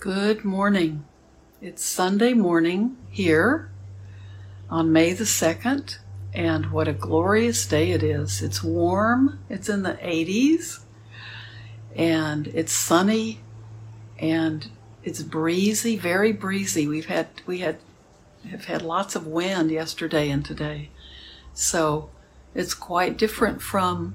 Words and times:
Good 0.00 0.46
morning. 0.46 1.04
It's 1.60 1.84
Sunday 1.84 2.32
morning 2.32 2.96
here 3.10 3.70
on 4.70 4.94
May 4.94 5.12
the 5.12 5.24
2nd, 5.24 5.98
and 6.32 6.72
what 6.72 6.88
a 6.88 6.94
glorious 6.94 7.66
day 7.66 7.90
it 7.90 8.02
is. 8.02 8.40
It's 8.40 8.64
warm, 8.64 9.40
it's 9.50 9.68
in 9.68 9.82
the 9.82 9.98
80s, 10.02 10.84
and 11.94 12.46
it's 12.46 12.72
sunny, 12.72 13.40
and 14.18 14.70
it's 15.04 15.20
breezy, 15.20 15.98
very 15.98 16.32
breezy. 16.32 16.88
We've 16.88 17.04
had, 17.04 17.28
we 17.44 17.58
had, 17.58 17.76
have 18.50 18.64
had 18.64 18.80
lots 18.80 19.14
of 19.14 19.26
wind 19.26 19.70
yesterday 19.70 20.30
and 20.30 20.42
today. 20.42 20.88
So 21.52 22.08
it's 22.54 22.72
quite 22.72 23.18
different 23.18 23.60
from 23.60 24.14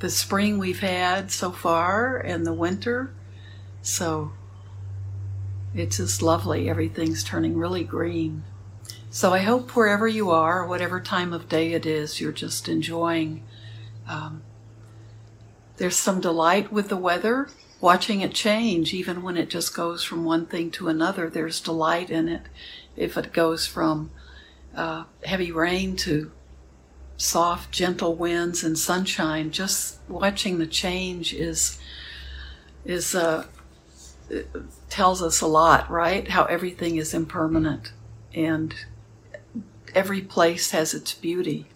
the 0.00 0.10
spring 0.10 0.58
we've 0.58 0.80
had 0.80 1.30
so 1.30 1.50
far 1.50 2.18
and 2.18 2.44
the 2.44 2.52
winter. 2.52 3.14
So 3.80 4.32
it's 5.76 5.98
just 5.98 6.22
lovely. 6.22 6.68
Everything's 6.68 7.22
turning 7.22 7.56
really 7.56 7.84
green. 7.84 8.44
So 9.10 9.32
I 9.32 9.40
hope 9.40 9.76
wherever 9.76 10.08
you 10.08 10.30
are, 10.30 10.66
whatever 10.66 11.00
time 11.00 11.32
of 11.32 11.48
day 11.48 11.72
it 11.72 11.86
is, 11.86 12.20
you're 12.20 12.32
just 12.32 12.68
enjoying. 12.68 13.42
Um, 14.08 14.42
there's 15.76 15.96
some 15.96 16.20
delight 16.20 16.72
with 16.72 16.88
the 16.88 16.96
weather, 16.96 17.48
watching 17.80 18.20
it 18.20 18.34
change, 18.34 18.94
even 18.94 19.22
when 19.22 19.36
it 19.36 19.50
just 19.50 19.74
goes 19.74 20.02
from 20.02 20.24
one 20.24 20.46
thing 20.46 20.70
to 20.72 20.88
another. 20.88 21.28
There's 21.28 21.60
delight 21.60 22.10
in 22.10 22.28
it. 22.28 22.42
If 22.96 23.16
it 23.16 23.32
goes 23.32 23.66
from 23.66 24.10
uh, 24.74 25.04
heavy 25.24 25.52
rain 25.52 25.96
to 25.96 26.32
soft, 27.16 27.72
gentle 27.72 28.14
winds 28.14 28.64
and 28.64 28.78
sunshine, 28.78 29.50
just 29.50 29.98
watching 30.08 30.58
the 30.58 30.66
change 30.66 31.32
is 31.34 31.78
is 32.84 33.14
uh, 33.14 33.44
tells 34.90 35.22
us 35.22 35.40
a 35.40 35.46
lot, 35.46 35.90
right? 35.90 36.28
How 36.28 36.44
everything 36.44 36.96
is 36.96 37.14
impermanent 37.14 37.92
and 38.34 38.74
every 39.94 40.20
place 40.20 40.70
has 40.70 40.94
its 40.94 41.14
beauty. 41.14 41.66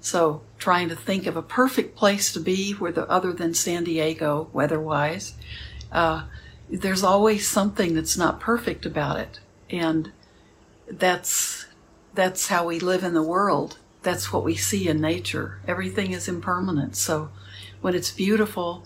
So, 0.00 0.42
trying 0.58 0.88
to 0.88 0.96
think 0.96 1.26
of 1.26 1.36
a 1.36 1.42
perfect 1.42 1.94
place 1.94 2.32
to 2.32 2.40
be, 2.40 2.72
where 2.72 2.92
the 2.92 3.06
other 3.10 3.32
than 3.34 3.52
San 3.52 3.84
Diego, 3.84 4.48
weather-wise, 4.52 5.34
uh, 5.92 6.24
there's 6.70 7.02
always 7.02 7.46
something 7.46 7.94
that's 7.94 8.16
not 8.16 8.40
perfect 8.40 8.86
about 8.86 9.18
it, 9.18 9.40
and 9.68 10.12
that's 10.88 11.66
that's 12.14 12.48
how 12.48 12.66
we 12.66 12.80
live 12.80 13.04
in 13.04 13.12
the 13.12 13.22
world. 13.22 13.78
That's 14.02 14.32
what 14.32 14.42
we 14.42 14.56
see 14.56 14.88
in 14.88 15.00
nature. 15.00 15.60
Everything 15.68 16.12
is 16.12 16.28
impermanent. 16.28 16.96
So, 16.96 17.30
when 17.82 17.94
it's 17.94 18.10
beautiful, 18.10 18.84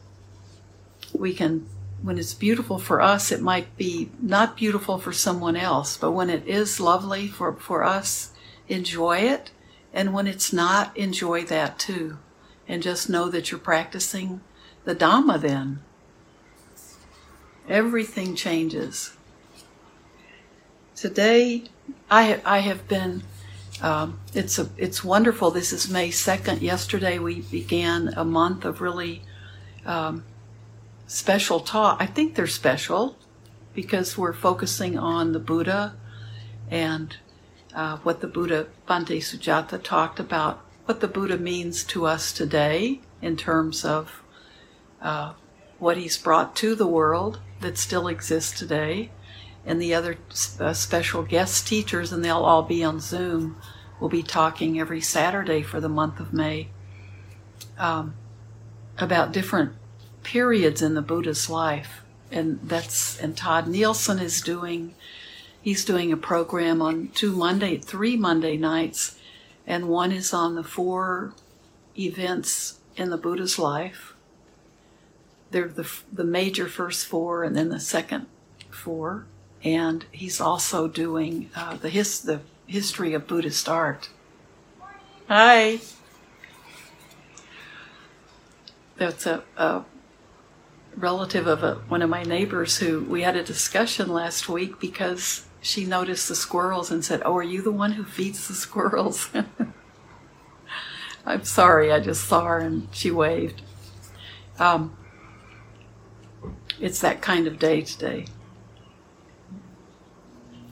we 1.13 1.33
can 1.33 1.69
when 2.05 2.19
it's 2.19 2.35
beautiful 2.35 2.79
for 2.79 3.01
us, 3.01 3.33
it 3.33 3.41
might 3.41 3.79
be 3.79 4.11
not 4.21 4.59
beautiful 4.59 4.99
for 4.99 5.11
someone 5.11 5.57
else, 5.57 5.97
but 5.97 6.11
when 6.11 6.29
it 6.29 6.47
is 6.47 6.79
lovely 6.79 7.27
for, 7.27 7.55
for 7.55 7.83
us, 7.83 8.31
enjoy 8.69 9.17
it. 9.21 9.53
And 9.91 10.13
when 10.13 10.27
it's 10.27 10.53
not, 10.53 10.95
enjoy 10.95 11.45
that 11.45 11.79
too. 11.79 12.19
And 12.69 12.83
just 12.83 13.09
know 13.09 13.31
that 13.31 13.51
you're 13.51 13.59
practicing 13.59 14.43
the 14.85 14.95
Dhamma 14.95 15.41
then. 15.41 15.81
Everything 17.71 18.37
changes. 18.37 19.17
Today, 20.95 21.65
I, 22.11 22.43
I 22.45 22.59
have 22.59 22.87
been, 22.87 23.23
um, 23.81 24.21
it's, 24.35 24.59
a, 24.59 24.69
it's 24.77 25.03
wonderful. 25.03 25.51
This 25.51 25.73
is 25.73 25.89
May 25.89 26.11
2nd. 26.11 26.61
Yesterday, 26.61 27.19
we 27.19 27.41
began 27.41 28.13
a 28.15 28.27
month 28.27 28.67
of 28.67 28.83
really 28.83 29.23
um, 29.87 30.25
special 31.07 31.61
talk. 31.61 31.99
I 32.01 32.07
think 32.07 32.35
they're 32.35 32.47
special 32.47 33.17
because 33.75 34.17
we're 34.17 34.33
focusing 34.33 34.99
on 34.99 35.33
the 35.33 35.39
Buddha 35.39 35.97
and 36.71 37.17
uh, 37.75 37.99
what 37.99 38.21
the 38.21 38.27
Buddha, 38.27 38.69
Bhante 38.89 39.19
Sujatha, 39.19 39.83
talked 39.83 40.21
about, 40.21 40.65
what 40.85 41.01
the 41.01 41.09
Buddha 41.09 41.39
means 41.39 41.83
to 41.85 42.07
us 42.07 42.33
today 42.33 43.01
in 43.21 43.37
terms 43.37 43.85
of 43.85 44.23
uh, 45.03 45.33
what 45.79 45.97
he's 45.97 46.17
brought 46.17 46.55
to 46.57 46.75
the 46.75 46.87
world 46.87 47.41
that 47.61 47.77
still 47.77 48.09
exists 48.09 48.59
today. 48.59 49.11
And 49.67 49.81
the 49.81 49.95
other 49.95 50.19
uh, 50.61 50.75
special 50.75 51.23
guest 51.23 51.67
teachers, 51.67 52.13
and 52.13 52.25
they'll 52.25 52.37
all 52.45 52.63
be 52.63 52.85
on 52.85 53.01
Zoom, 53.01 53.57
will 53.99 54.11
be 54.11 54.23
talking 54.23 54.79
every 54.79 55.01
Saturday 55.01 55.63
for 55.63 55.81
the 55.81 55.89
month 55.89 56.21
of 56.21 56.33
May 56.33 56.69
um, 57.79 58.15
about 58.99 59.33
different 59.33 59.73
periods 60.25 60.83
in 60.83 60.95
the 60.95 61.03
Buddha's 61.03 61.49
life. 61.49 62.03
And 62.31 62.59
that's 62.63 63.21
and 63.21 63.37
Todd 63.37 63.69
Nielsen 63.69 64.19
is 64.19 64.41
doing 64.41 64.95
he's 65.63 65.85
doing 65.85 66.13
a 66.13 66.17
program 66.17 66.83
on 66.83 67.09
two 67.15 67.37
Monday 67.37 67.77
three 67.77 68.17
Monday 68.17 68.57
nights 68.57 69.19
and 69.67 69.89
one 69.89 70.11
is 70.11 70.35
on 70.35 70.57
the 70.57 70.65
four 70.65 71.33
events 71.97 72.81
in 72.97 73.11
the 73.11 73.17
Buddha's 73.17 73.59
life. 73.59 74.15
They're 75.51 75.69
the 75.69 75.89
the 76.13 76.25
major 76.25 76.67
first 76.67 77.07
four 77.07 77.45
and 77.45 77.55
then 77.55 77.69
the 77.69 77.81
second 77.81 78.27
four. 78.71 79.27
And 79.63 80.05
he's 80.13 80.41
also 80.41 80.89
doing 80.89 81.51
uh, 81.55 81.77
the 81.77 81.89
his 81.89 82.21
the 82.21 82.41
history 82.67 83.15
of 83.15 83.27
Buddhist 83.27 83.69
art. 83.69 84.09
Hi. 85.29 85.81
That's 88.97 89.27
a, 89.27 89.43
a 89.57 89.85
relative 90.97 91.47
of 91.47 91.63
a, 91.63 91.75
one 91.89 92.03
of 92.03 92.11
my 92.11 92.23
neighbors 92.23 92.79
who 92.79 93.01
we 93.05 93.23
had 93.23 93.37
a 93.37 93.43
discussion 93.43 94.09
last 94.09 94.49
week 94.49 94.81
because 94.81 95.47
she 95.61 95.85
noticed 95.85 96.29
the 96.29 96.35
squirrels 96.35 96.91
and 96.91 97.05
said, 97.05 97.23
Oh, 97.25 97.37
are 97.37 97.43
you 97.43 97.63
the 97.63 97.73
one 97.73 97.93
who 97.93 98.05
feeds 98.05 98.49
the 98.49 98.55
squirrels? 98.55 99.31
I'm 101.27 101.45
sorry, 101.45 101.91
I 101.91 102.01
just 102.01 102.25
saw 102.25 102.45
her 102.45 102.59
and 102.59 102.89
she 102.93 103.11
waved. 103.11 103.63
Um, 104.59 104.97
it's 106.81 107.01
that 107.01 107.23
kind 107.23 107.47
of 107.47 107.59
day 107.59 107.83
today. 107.83 108.27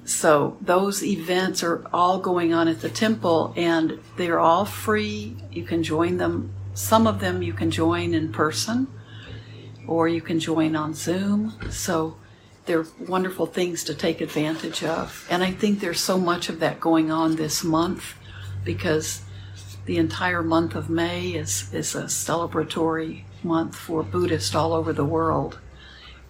So, 0.04 0.58
those 0.60 1.02
events 1.02 1.62
are 1.62 1.86
all 1.92 2.18
going 2.18 2.52
on 2.52 2.68
at 2.68 2.80
the 2.80 2.90
temple 2.90 3.54
and 3.56 4.00
they're 4.16 4.40
all 4.40 4.64
free. 4.64 5.36
You 5.50 5.62
can 5.62 5.82
join 5.82 6.18
them. 6.18 6.52
Some 6.74 7.06
of 7.06 7.20
them 7.20 7.42
you 7.42 7.52
can 7.52 7.70
join 7.70 8.12
in 8.12 8.32
person 8.32 8.88
or 9.86 10.08
you 10.08 10.20
can 10.20 10.38
join 10.38 10.76
on 10.76 10.94
Zoom. 10.94 11.54
So 11.70 12.16
they're 12.66 12.86
wonderful 12.98 13.46
things 13.46 13.84
to 13.84 13.94
take 13.94 14.20
advantage 14.20 14.84
of. 14.84 15.26
And 15.30 15.42
I 15.42 15.50
think 15.50 15.80
there's 15.80 16.00
so 16.00 16.18
much 16.18 16.48
of 16.48 16.60
that 16.60 16.80
going 16.80 17.10
on 17.10 17.36
this 17.36 17.64
month 17.64 18.14
because 18.64 19.22
the 19.84 19.98
entire 19.98 20.42
month 20.42 20.74
of 20.74 20.88
May 20.88 21.30
is, 21.30 21.72
is 21.74 21.94
a 21.94 22.04
celebratory 22.04 23.24
month 23.42 23.74
for 23.74 24.02
Buddhists 24.02 24.54
all 24.54 24.72
over 24.72 24.92
the 24.92 25.04
world. 25.04 25.58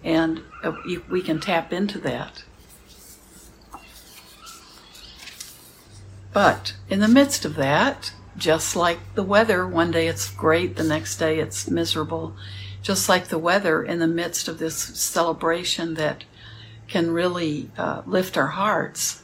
And 0.03 0.41
uh, 0.63 0.73
we 1.09 1.21
can 1.21 1.39
tap 1.39 1.71
into 1.71 1.99
that. 1.99 2.43
But 6.33 6.73
in 6.89 6.99
the 6.99 7.07
midst 7.07 7.45
of 7.45 7.55
that, 7.55 8.11
just 8.35 8.75
like 8.75 8.99
the 9.13 9.23
weather, 9.23 9.67
one 9.67 9.91
day 9.91 10.07
it's 10.07 10.31
great, 10.31 10.75
the 10.75 10.83
next 10.83 11.17
day 11.17 11.39
it's 11.39 11.69
miserable 11.69 12.35
just 12.83 13.09
like 13.09 13.29
the 13.29 13.39
weather 13.39 13.81
in 13.81 13.97
the 13.97 14.07
midst 14.07 14.47
of 14.47 14.59
this 14.59 14.75
celebration 14.75 15.95
that 15.95 16.25
can 16.87 17.09
really 17.09 17.71
uh, 17.77 18.03
lift 18.05 18.37
our 18.37 18.47
hearts. 18.47 19.23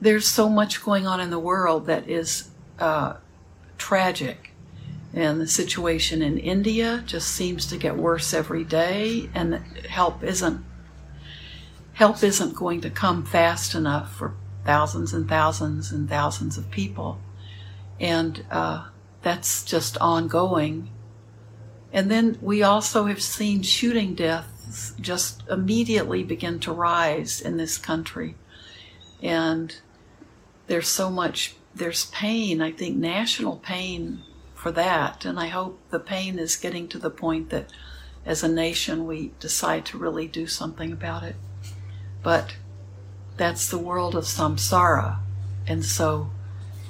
There's 0.00 0.26
so 0.26 0.48
much 0.48 0.82
going 0.82 1.06
on 1.06 1.20
in 1.20 1.30
the 1.30 1.38
world 1.38 1.86
that 1.86 2.08
is 2.08 2.50
uh, 2.80 3.18
tragic. 3.78 4.50
And 5.14 5.40
the 5.40 5.46
situation 5.46 6.20
in 6.20 6.38
India 6.38 7.02
just 7.06 7.28
seems 7.28 7.66
to 7.66 7.78
get 7.78 7.96
worse 7.96 8.34
every 8.34 8.64
day, 8.64 9.30
and 9.34 9.54
help 9.88 10.22
isn't 10.22 10.64
help 11.94 12.22
isn't 12.22 12.54
going 12.54 12.82
to 12.82 12.90
come 12.90 13.24
fast 13.24 13.74
enough 13.74 14.14
for 14.14 14.34
thousands 14.66 15.14
and 15.14 15.26
thousands 15.26 15.90
and 15.90 16.06
thousands 16.06 16.58
of 16.58 16.70
people, 16.70 17.18
and 17.98 18.44
uh, 18.50 18.88
that's 19.22 19.64
just 19.64 19.96
ongoing. 19.98 20.90
And 21.96 22.10
then 22.10 22.36
we 22.42 22.62
also 22.62 23.06
have 23.06 23.22
seen 23.22 23.62
shooting 23.62 24.14
deaths 24.14 24.92
just 25.00 25.42
immediately 25.48 26.22
begin 26.22 26.60
to 26.60 26.70
rise 26.70 27.40
in 27.40 27.56
this 27.56 27.78
country. 27.78 28.34
And 29.22 29.74
there's 30.66 30.88
so 30.88 31.08
much, 31.08 31.54
there's 31.74 32.04
pain, 32.10 32.60
I 32.60 32.70
think 32.70 32.98
national 32.98 33.56
pain 33.56 34.22
for 34.54 34.70
that. 34.72 35.24
And 35.24 35.40
I 35.40 35.46
hope 35.46 35.80
the 35.88 35.98
pain 35.98 36.38
is 36.38 36.56
getting 36.56 36.86
to 36.88 36.98
the 36.98 37.08
point 37.08 37.48
that 37.48 37.72
as 38.26 38.42
a 38.42 38.48
nation 38.48 39.06
we 39.06 39.32
decide 39.40 39.86
to 39.86 39.98
really 39.98 40.28
do 40.28 40.46
something 40.46 40.92
about 40.92 41.22
it. 41.22 41.36
But 42.22 42.56
that's 43.38 43.70
the 43.70 43.78
world 43.78 44.14
of 44.14 44.24
samsara. 44.24 45.20
And 45.66 45.82
so 45.82 46.28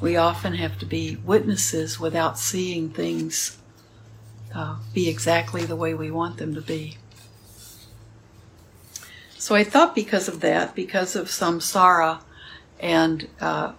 we 0.00 0.16
often 0.16 0.54
have 0.54 0.80
to 0.80 0.84
be 0.84 1.14
witnesses 1.14 2.00
without 2.00 2.40
seeing 2.40 2.90
things 2.90 3.58
uh, 4.56 4.76
be 4.94 5.06
exactly 5.06 5.66
the 5.66 5.76
way 5.76 5.92
we 5.92 6.10
want 6.10 6.38
them 6.38 6.54
to 6.54 6.62
be. 6.62 6.96
So 9.36 9.54
I 9.54 9.64
thought 9.64 9.94
because 9.94 10.28
of 10.28 10.40
that, 10.40 10.74
because 10.74 11.14
of 11.14 11.26
samsara 11.26 12.22
and 12.80 13.28
uh, 13.38 13.74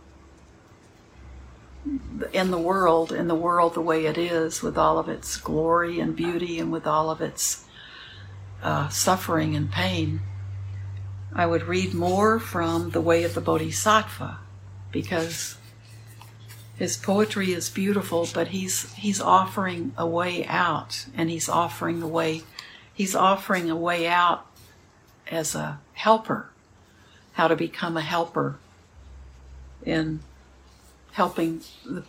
in 2.31 2.51
the 2.51 2.59
world, 2.59 3.11
in 3.11 3.27
the 3.27 3.35
world 3.35 3.73
the 3.73 3.81
way 3.81 4.05
it 4.05 4.19
is, 4.19 4.61
with 4.61 4.77
all 4.77 4.99
of 4.99 5.09
its 5.09 5.37
glory 5.37 5.99
and 5.99 6.15
beauty 6.15 6.59
and 6.59 6.71
with 6.71 6.85
all 6.85 7.09
of 7.09 7.21
its 7.21 7.65
uh, 8.61 8.87
suffering 8.89 9.55
and 9.55 9.71
pain, 9.71 10.21
I 11.33 11.47
would 11.47 11.63
read 11.63 11.95
more 11.95 12.39
from 12.39 12.91
the 12.91 13.01
way 13.01 13.23
of 13.23 13.33
the 13.33 13.41
Bodhisattva 13.41 14.37
because 14.91 15.57
his 16.77 16.95
poetry 16.95 17.53
is 17.53 17.69
beautiful, 17.69 18.27
but 18.33 18.49
he's 18.49 18.93
he's 18.93 19.19
offering 19.19 19.93
a 19.97 20.05
way 20.05 20.45
out, 20.45 21.07
and 21.15 21.29
he's 21.29 21.49
offering 21.49 21.99
the 21.99 22.07
way 22.07 22.43
he's 22.93 23.15
offering 23.15 23.69
a 23.69 23.75
way 23.75 24.07
out 24.07 24.45
as 25.29 25.55
a 25.55 25.79
helper, 25.93 26.49
how 27.33 27.47
to 27.47 27.55
become 27.55 27.97
a 27.97 28.01
helper 28.01 28.57
in 29.83 30.19
helping 31.13 31.61
the, 31.83 32.03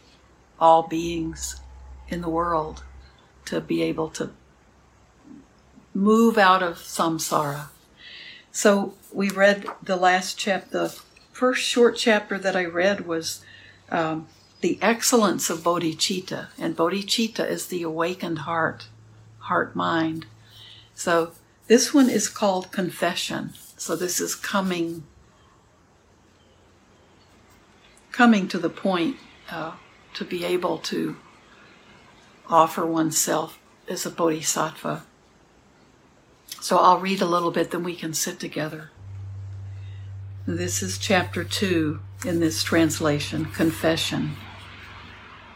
all 0.60 0.82
beings 0.82 1.60
in 2.08 2.20
the 2.20 2.28
world 2.28 2.82
to 3.46 3.60
be 3.60 3.82
able 3.82 4.10
to 4.10 4.30
move 5.94 6.36
out 6.36 6.62
of 6.62 6.76
samsara. 6.76 7.68
So 8.52 8.94
we 9.12 9.30
read 9.30 9.66
the 9.82 9.96
last 9.96 10.38
chapter, 10.38 10.70
the 10.70 11.00
first 11.32 11.62
short 11.62 11.96
chapter 11.96 12.38
that 12.38 12.56
I 12.56 12.64
read 12.64 13.06
was 13.06 13.42
um, 13.90 14.26
the 14.60 14.78
excellence 14.82 15.50
of 15.50 15.60
bodhicitta, 15.60 16.48
and 16.58 16.76
bodhicitta 16.76 17.48
is 17.48 17.66
the 17.66 17.82
awakened 17.82 18.40
heart, 18.40 18.88
heart 19.40 19.76
mind. 19.76 20.26
So 20.94 21.32
this 21.68 21.94
one 21.94 22.10
is 22.10 22.28
called 22.28 22.72
confession. 22.72 23.52
So 23.76 23.94
this 23.94 24.20
is 24.20 24.34
coming 24.34 25.04
coming 28.10 28.48
to 28.48 28.58
the 28.58 28.70
point 28.70 29.16
uh, 29.48 29.74
to 30.12 30.24
be 30.24 30.44
able 30.44 30.78
to 30.78 31.16
offer 32.48 32.84
oneself 32.84 33.60
as 33.86 34.04
a 34.04 34.10
bodhisattva. 34.10 35.04
So 36.60 36.78
I'll 36.78 36.98
read 36.98 37.22
a 37.22 37.26
little 37.26 37.52
bit, 37.52 37.70
then 37.70 37.84
we 37.84 37.94
can 37.94 38.12
sit 38.12 38.40
together. 38.40 38.90
This 40.46 40.82
is 40.82 40.98
chapter 40.98 41.44
2 41.44 42.00
in 42.26 42.40
this 42.40 42.64
translation 42.64 43.44
Confession. 43.44 44.34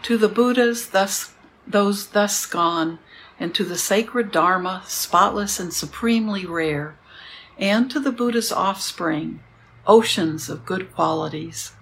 To 0.02 0.18
the 0.18 0.28
Buddhas, 0.28 0.88
thus, 0.88 1.32
those 1.64 2.08
thus 2.08 2.44
gone, 2.44 2.98
and 3.38 3.54
to 3.54 3.62
the 3.62 3.78
sacred 3.78 4.32
Dharma, 4.32 4.82
spotless 4.86 5.60
and 5.60 5.72
supremely 5.72 6.44
rare, 6.44 6.96
and 7.56 7.88
to 7.90 8.00
the 8.00 8.10
Buddha's 8.10 8.50
offspring, 8.50 9.40
oceans 9.86 10.48
of 10.48 10.66
good 10.66 10.92
qualities 10.92 11.72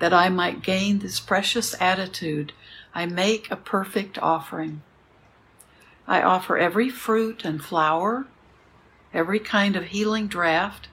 that 0.00 0.12
I 0.12 0.28
might 0.28 0.62
gain 0.62 0.98
this 0.98 1.18
precious 1.18 1.74
attitude, 1.80 2.52
I 2.94 3.06
make 3.06 3.50
a 3.50 3.56
perfect 3.56 4.18
offering. 4.18 4.82
I 6.06 6.20
offer 6.20 6.58
every 6.58 6.90
fruit 6.90 7.42
and 7.44 7.64
flower, 7.64 8.26
every 9.14 9.38
kind 9.38 9.76
of 9.76 9.84
healing 9.84 10.28
draught, 10.28 10.88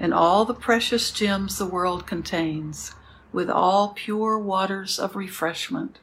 and 0.00 0.12
all 0.12 0.44
the 0.44 0.54
precious 0.54 1.12
gems 1.12 1.58
the 1.58 1.66
world 1.66 2.06
contains, 2.06 2.94
with 3.32 3.48
all 3.48 3.90
pure 3.90 4.38
waters 4.38 4.98
of 4.98 5.14
refreshment. 5.14 6.00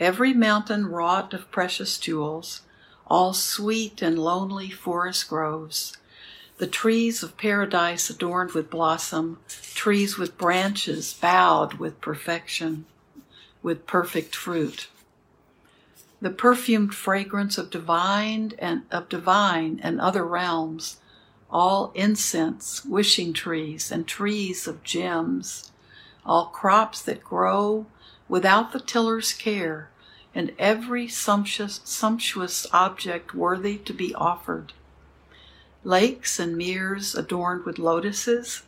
Every 0.00 0.34
mountain 0.34 0.86
wrought 0.86 1.32
of 1.34 1.50
precious 1.52 1.98
jewels, 1.98 2.62
all 3.06 3.32
sweet 3.32 4.02
and 4.02 4.18
lonely 4.18 4.68
forest 4.68 5.28
groves, 5.28 5.96
the 6.58 6.66
trees 6.66 7.22
of 7.22 7.36
paradise 7.36 8.10
adorned 8.10 8.52
with 8.52 8.70
blossom, 8.70 9.38
trees 9.74 10.18
with 10.18 10.36
branches 10.36 11.12
bowed 11.12 11.74
with 11.74 12.00
perfection, 12.00 12.86
with 13.62 13.86
perfect 13.86 14.34
fruit. 14.34 14.88
The 16.20 16.30
perfumed 16.30 16.94
fragrance 16.94 17.56
of 17.56 17.70
divine 17.70 18.52
and 18.58 18.82
of 18.90 19.08
divine 19.08 19.78
and 19.80 20.00
other 20.00 20.24
realms, 20.24 20.98
all 21.50 21.92
incense, 21.94 22.84
wishing 22.84 23.32
trees, 23.32 23.92
and 23.92 24.08
trees 24.08 24.66
of 24.66 24.82
gems, 24.82 25.70
all 26.26 26.46
crops 26.46 27.00
that 27.02 27.22
grow 27.22 27.86
without 28.28 28.72
the 28.72 28.80
tiller's 28.80 29.32
care, 29.32 29.90
and 30.34 30.52
every 30.58 31.06
sumptuous, 31.06 31.80
sumptuous 31.84 32.66
object 32.72 33.34
worthy 33.34 33.78
to 33.78 33.92
be 33.92 34.14
offered 34.14 34.72
lakes 35.84 36.38
and 36.38 36.56
meres 36.56 37.14
adorned 37.14 37.64
with 37.64 37.78
lotuses, 37.78 38.62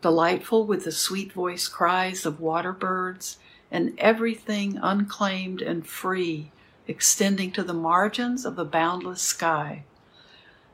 delightful 0.00 0.64
with 0.64 0.84
the 0.84 0.92
sweet 0.92 1.32
voiced 1.32 1.72
cries 1.72 2.24
of 2.24 2.40
water 2.40 2.72
birds, 2.72 3.38
and 3.70 3.92
everything 3.98 4.78
unclaimed 4.80 5.60
and 5.60 5.86
free, 5.86 6.50
extending 6.86 7.50
to 7.50 7.62
the 7.62 7.74
margins 7.74 8.44
of 8.44 8.56
the 8.56 8.64
boundless 8.64 9.20
sky. 9.20 9.82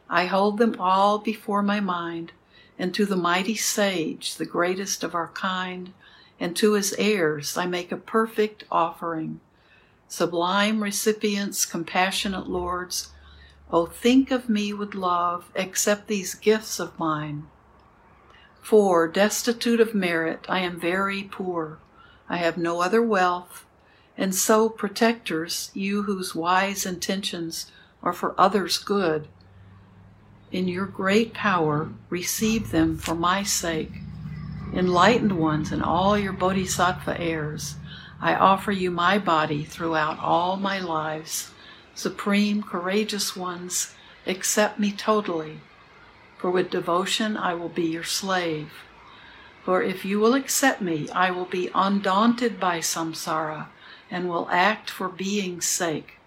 I 0.08 0.26
hold 0.26 0.58
them 0.58 0.76
all 0.78 1.18
before 1.18 1.62
my 1.62 1.80
mind, 1.80 2.32
and 2.78 2.94
to 2.94 3.06
the 3.06 3.16
mighty 3.16 3.56
sage, 3.56 4.36
the 4.36 4.44
greatest 4.44 5.02
of 5.02 5.14
our 5.14 5.28
kind, 5.28 5.94
and 6.38 6.56
to 6.56 6.72
his 6.72 6.94
heirs 6.98 7.56
I 7.56 7.66
make 7.66 7.92
a 7.92 7.96
perfect 7.96 8.64
offering. 8.70 9.40
Sublime 10.08 10.82
recipients, 10.82 11.64
compassionate 11.64 12.48
lords, 12.48 13.10
Oh, 13.70 13.86
think 13.86 14.30
of 14.30 14.48
me 14.48 14.72
with 14.72 14.94
love, 14.94 15.50
accept 15.56 16.06
these 16.06 16.34
gifts 16.36 16.78
of 16.78 16.96
mine. 16.98 17.48
For, 18.62 19.08
destitute 19.08 19.80
of 19.80 19.94
merit, 19.94 20.46
I 20.48 20.60
am 20.60 20.78
very 20.78 21.24
poor. 21.24 21.78
I 22.28 22.36
have 22.36 22.56
no 22.56 22.80
other 22.80 23.02
wealth, 23.02 23.64
and 24.16 24.34
so, 24.34 24.68
protectors, 24.68 25.70
you 25.74 26.04
whose 26.04 26.34
wise 26.34 26.86
intentions 26.86 27.70
are 28.02 28.12
for 28.12 28.40
others' 28.40 28.78
good, 28.78 29.28
in 30.52 30.68
your 30.68 30.86
great 30.86 31.34
power, 31.34 31.90
receive 32.08 32.70
them 32.70 32.96
for 32.96 33.14
my 33.14 33.42
sake. 33.42 33.92
Enlightened 34.72 35.32
ones 35.32 35.72
and 35.72 35.82
all 35.82 36.18
your 36.18 36.32
bodhisattva 36.32 37.20
heirs, 37.20 37.76
I 38.20 38.34
offer 38.34 38.72
you 38.72 38.90
my 38.90 39.18
body 39.18 39.64
throughout 39.64 40.18
all 40.18 40.56
my 40.56 40.78
lives 40.78 41.50
Supreme, 41.96 42.62
courageous 42.62 43.34
ones, 43.34 43.94
accept 44.26 44.78
me 44.78 44.92
totally, 44.92 45.60
for 46.36 46.50
with 46.50 46.68
devotion 46.68 47.38
I 47.38 47.54
will 47.54 47.70
be 47.70 47.86
your 47.86 48.04
slave. 48.04 48.70
For 49.64 49.82
if 49.82 50.04
you 50.04 50.20
will 50.20 50.34
accept 50.34 50.82
me, 50.82 51.08
I 51.08 51.30
will 51.30 51.46
be 51.46 51.70
undaunted 51.74 52.60
by 52.60 52.80
samsara 52.80 53.68
and 54.10 54.28
will 54.28 54.46
act 54.50 54.90
for 54.90 55.08
being's 55.08 55.64
sake. 55.64 56.18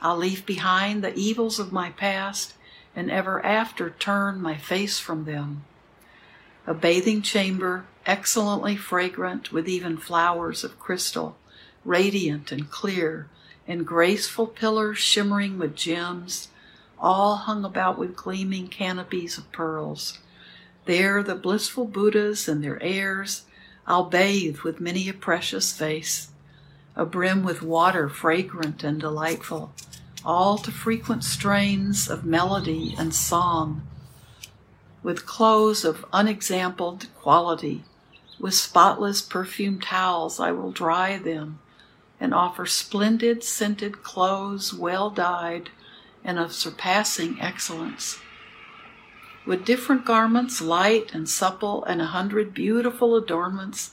I'll 0.00 0.18
leave 0.18 0.46
behind 0.46 1.02
the 1.02 1.14
evils 1.14 1.58
of 1.58 1.72
my 1.72 1.90
past 1.90 2.54
and 2.94 3.10
ever 3.10 3.44
after 3.44 3.90
turn 3.90 4.40
my 4.40 4.56
face 4.56 5.00
from 5.00 5.24
them. 5.24 5.64
A 6.66 6.74
bathing 6.74 7.22
chamber, 7.22 7.86
excellently 8.06 8.76
fragrant 8.76 9.52
with 9.52 9.68
even 9.68 9.96
flowers 9.96 10.62
of 10.62 10.78
crystal, 10.78 11.36
radiant 11.84 12.52
and 12.52 12.70
clear, 12.70 13.28
and 13.66 13.86
graceful 13.86 14.46
pillars 14.46 14.98
shimmering 14.98 15.58
with 15.58 15.74
gems, 15.74 16.48
all 16.98 17.36
hung 17.36 17.64
about 17.64 17.98
with 17.98 18.14
gleaming 18.14 18.68
canopies 18.68 19.38
of 19.38 19.50
pearls. 19.50 20.18
There 20.84 21.22
the 21.22 21.34
blissful 21.34 21.86
Buddhas 21.86 22.46
and 22.46 22.62
their 22.62 22.80
heirs 22.82 23.42
I'll 23.86 24.04
bathe 24.04 24.58
with 24.60 24.80
many 24.80 25.08
a 25.08 25.14
precious 25.14 25.72
face, 25.72 26.28
abrim 26.96 27.42
with 27.42 27.62
water 27.62 28.08
fragrant 28.08 28.84
and 28.84 29.00
delightful, 29.00 29.72
all 30.24 30.56
to 30.58 30.70
frequent 30.70 31.24
strains 31.24 32.08
of 32.08 32.24
melody 32.24 32.94
and 32.96 33.12
song. 33.12 33.82
With 35.02 35.26
clothes 35.26 35.84
of 35.84 36.04
unexampled 36.12 37.06
quality, 37.20 37.84
with 38.38 38.54
spotless 38.54 39.20
perfumed 39.20 39.82
towels 39.82 40.38
I 40.38 40.52
will 40.52 40.70
dry 40.70 41.18
them 41.18 41.58
and 42.20 42.32
offer 42.32 42.66
splendid 42.66 43.42
scented 43.42 44.02
clothes 44.04 44.72
well 44.72 45.10
dyed 45.10 45.70
and 46.22 46.38
of 46.38 46.52
surpassing 46.52 47.40
excellence. 47.40 48.20
With 49.44 49.64
different 49.64 50.04
garments, 50.04 50.60
light 50.60 51.12
and 51.12 51.28
supple, 51.28 51.82
and 51.84 52.00
a 52.00 52.06
hundred 52.06 52.54
beautiful 52.54 53.16
adornments, 53.16 53.90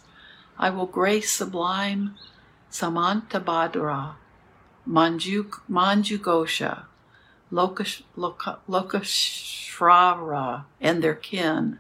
I 0.60 0.70
will 0.70 0.86
grace 0.86 1.32
sublime 1.32 2.16
Samantabhadra, 2.72 4.14
Manju, 4.88 5.50
Lokash, 7.52 8.04
and 10.82 11.04
their 11.04 11.16
kin. 11.16 11.80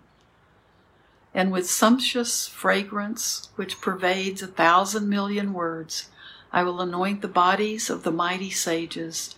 And 1.34 1.52
with 1.52 1.70
sumptuous 1.70 2.48
fragrance 2.48 3.50
which 3.56 3.82
pervades 3.82 4.42
a 4.42 4.48
thousand 4.48 5.10
million 5.10 5.54
words, 5.54 6.10
I 6.52 6.64
will 6.64 6.82
anoint 6.82 7.22
the 7.22 7.28
bodies 7.28 7.90
of 7.90 8.04
the 8.04 8.12
mighty 8.12 8.50
sages, 8.50 9.36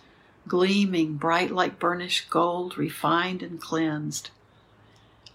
gleaming 0.48 1.14
bright 1.14 1.50
like 1.50 1.78
burnished 1.78 2.30
gold, 2.30 2.78
refined 2.78 3.42
and 3.42 3.60
cleansed. 3.60 4.30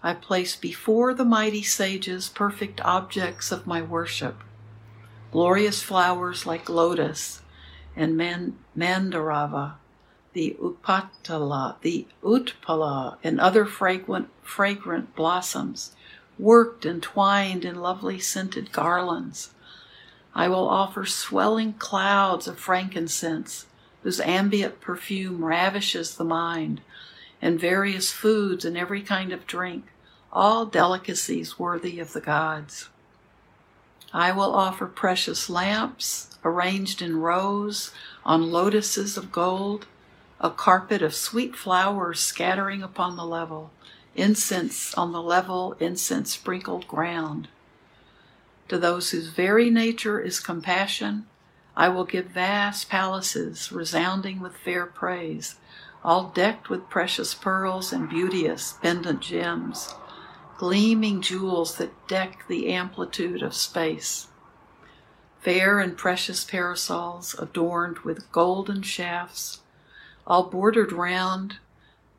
I 0.02 0.14
place 0.14 0.56
before 0.56 1.14
the 1.14 1.24
mighty 1.24 1.62
sages 1.62 2.28
perfect 2.28 2.80
objects 2.80 3.52
of 3.52 3.66
my 3.66 3.82
worship, 3.82 4.42
glorious 5.30 5.82
flowers 5.82 6.46
like 6.46 6.68
lotus 6.68 7.42
and 7.96 8.16
man- 8.16 8.56
mandarava, 8.76 9.74
the 10.38 10.56
upatala, 10.62 11.74
the 11.80 12.06
utpala, 12.22 13.16
and 13.24 13.40
other 13.40 13.64
fragrant, 13.64 14.28
fragrant 14.40 15.16
blossoms, 15.16 15.96
worked 16.38 16.84
and 16.84 17.02
twined 17.02 17.64
in 17.64 17.74
lovely 17.80 18.20
scented 18.20 18.70
garlands. 18.70 19.52
I 20.36 20.46
will 20.46 20.68
offer 20.68 21.04
swelling 21.04 21.72
clouds 21.72 22.46
of 22.46 22.56
frankincense, 22.56 23.66
whose 24.04 24.20
ambient 24.20 24.80
perfume 24.80 25.44
ravishes 25.44 26.14
the 26.14 26.22
mind, 26.22 26.82
and 27.42 27.58
various 27.58 28.12
foods 28.12 28.64
and 28.64 28.78
every 28.78 29.02
kind 29.02 29.32
of 29.32 29.44
drink, 29.44 29.86
all 30.32 30.66
delicacies 30.66 31.58
worthy 31.58 31.98
of 31.98 32.12
the 32.12 32.20
gods. 32.20 32.88
I 34.12 34.30
will 34.30 34.54
offer 34.54 34.86
precious 34.86 35.50
lamps 35.50 36.38
arranged 36.44 37.02
in 37.02 37.16
rows 37.16 37.90
on 38.24 38.52
lotuses 38.52 39.16
of 39.16 39.32
gold, 39.32 39.88
a 40.40 40.50
carpet 40.50 41.02
of 41.02 41.14
sweet 41.14 41.56
flowers 41.56 42.20
scattering 42.20 42.82
upon 42.82 43.16
the 43.16 43.24
level, 43.24 43.70
incense 44.14 44.94
on 44.94 45.12
the 45.12 45.22
level, 45.22 45.76
incense 45.80 46.32
sprinkled 46.32 46.86
ground. 46.86 47.48
To 48.68 48.78
those 48.78 49.10
whose 49.10 49.28
very 49.28 49.70
nature 49.70 50.20
is 50.20 50.40
compassion, 50.40 51.26
I 51.76 51.88
will 51.88 52.04
give 52.04 52.26
vast 52.26 52.88
palaces 52.88 53.72
resounding 53.72 54.40
with 54.40 54.56
fair 54.56 54.86
praise, 54.86 55.56
all 56.04 56.30
decked 56.30 56.68
with 56.68 56.90
precious 56.90 57.34
pearls 57.34 57.92
and 57.92 58.08
beauteous 58.08 58.74
pendant 58.82 59.20
gems, 59.20 59.94
gleaming 60.56 61.20
jewels 61.20 61.76
that 61.78 62.08
deck 62.08 62.44
the 62.48 62.68
amplitude 62.68 63.42
of 63.42 63.54
space. 63.54 64.28
Fair 65.40 65.78
and 65.78 65.96
precious 65.96 66.44
parasols 66.44 67.34
adorned 67.38 68.00
with 68.00 68.30
golden 68.32 68.82
shafts, 68.82 69.60
all 70.28 70.44
bordered 70.44 70.92
round 70.92 71.56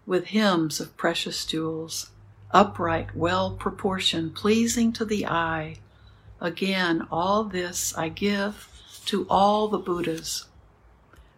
with 0.08 0.26
hymns 0.26 0.80
of 0.80 0.98
precious 0.98 1.46
jewels, 1.46 2.10
upright, 2.50 3.16
well 3.16 3.52
proportioned, 3.52 4.34
pleasing 4.34 4.92
to 4.92 5.06
the 5.06 5.28
eye. 5.28 5.78
Again, 6.42 7.08
all 7.12 7.44
this 7.44 7.96
I 7.96 8.10
give 8.10 8.68
to 9.06 9.28
all 9.30 9.68
the 9.68 9.78
Buddhas. 9.78 10.46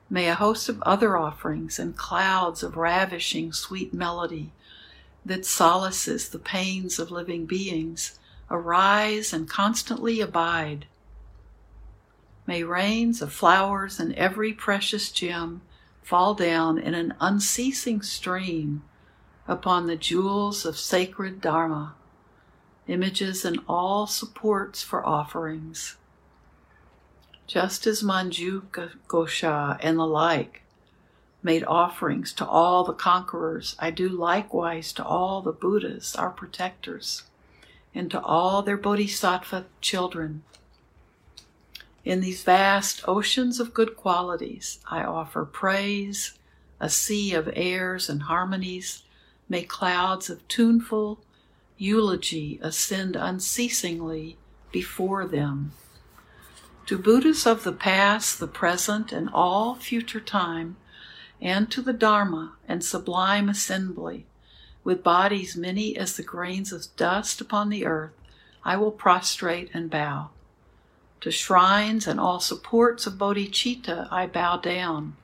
May 0.09 0.29
a 0.29 0.35
host 0.35 0.69
of 0.69 0.81
other 0.83 1.17
offerings 1.17 1.77
and 1.77 1.97
clouds 1.97 2.63
of 2.63 2.77
ravishing 2.77 3.51
sweet 3.51 3.93
melody 3.93 4.53
that 5.25 5.41
solaces 5.41 6.29
the 6.29 6.39
pains 6.39 6.99
of 6.99 7.11
living 7.11 7.45
beings 7.45 8.17
arise 8.49 9.33
and 9.33 9.49
constantly 9.49 10.21
abide. 10.21 10.85
May 12.47 12.63
rains 12.63 13.21
of 13.21 13.33
flowers 13.33 13.99
and 13.99 14.13
every 14.13 14.53
precious 14.53 15.11
gem 15.11 15.61
fall 16.01 16.33
down 16.33 16.77
in 16.77 16.93
an 16.93 17.13
unceasing 17.19 18.01
stream 18.01 18.83
upon 19.47 19.87
the 19.87 19.95
jewels 19.95 20.65
of 20.65 20.77
sacred 20.77 21.41
Dharma, 21.41 21.95
images 22.87 23.45
and 23.45 23.59
all 23.67 24.07
supports 24.07 24.81
for 24.83 25.05
offerings. 25.05 25.97
Just 27.47 27.85
as 27.85 28.01
Manju 28.01 28.63
Gosha 29.07 29.77
and 29.81 29.97
the 29.99 30.05
like 30.05 30.61
made 31.43 31.63
offerings 31.63 32.33
to 32.33 32.45
all 32.45 32.83
the 32.83 32.93
conquerors, 32.93 33.75
I 33.79 33.91
do 33.91 34.07
likewise 34.07 34.93
to 34.93 35.03
all 35.03 35.41
the 35.41 35.51
Buddhas, 35.51 36.15
our 36.15 36.29
protectors, 36.29 37.23
and 37.93 38.09
to 38.11 38.21
all 38.21 38.61
their 38.61 38.77
bodhisattva 38.77 39.65
children 39.81 40.43
in 42.03 42.21
these 42.21 42.43
vast 42.43 43.07
oceans 43.07 43.59
of 43.59 43.73
good 43.73 43.95
qualities, 43.95 44.79
I 44.89 45.03
offer 45.03 45.45
praise, 45.45 46.37
a 46.79 46.89
sea 46.89 47.33
of 47.33 47.49
airs 47.53 48.09
and 48.09 48.23
harmonies. 48.23 49.03
May 49.47 49.63
clouds 49.63 50.29
of 50.29 50.47
tuneful 50.47 51.19
eulogy 51.77 52.59
ascend 52.61 53.15
unceasingly 53.15 54.37
before 54.71 55.25
them. 55.27 55.73
To 56.87 56.97
Buddhas 56.97 57.45
of 57.45 57.63
the 57.63 57.71
past, 57.71 58.39
the 58.39 58.47
present, 58.47 59.11
and 59.11 59.29
all 59.31 59.75
future 59.75 60.19
time, 60.19 60.77
and 61.39 61.69
to 61.71 61.81
the 61.81 61.93
Dharma 61.93 62.53
and 62.67 62.83
sublime 62.83 63.49
assembly, 63.49 64.25
with 64.83 65.03
bodies 65.03 65.55
many 65.55 65.95
as 65.95 66.15
the 66.15 66.23
grains 66.23 66.71
of 66.71 66.87
dust 66.95 67.41
upon 67.41 67.69
the 67.69 67.85
earth, 67.85 68.13
I 68.63 68.77
will 68.77 68.91
prostrate 68.91 69.69
and 69.73 69.89
bow. 69.89 70.29
To 71.21 71.31
shrines 71.31 72.07
and 72.07 72.19
all 72.19 72.39
supports 72.39 73.05
of 73.05 73.13
bodhicitta 73.13 74.07
I 74.11 74.25
bow 74.25 74.57
down. 74.57 75.15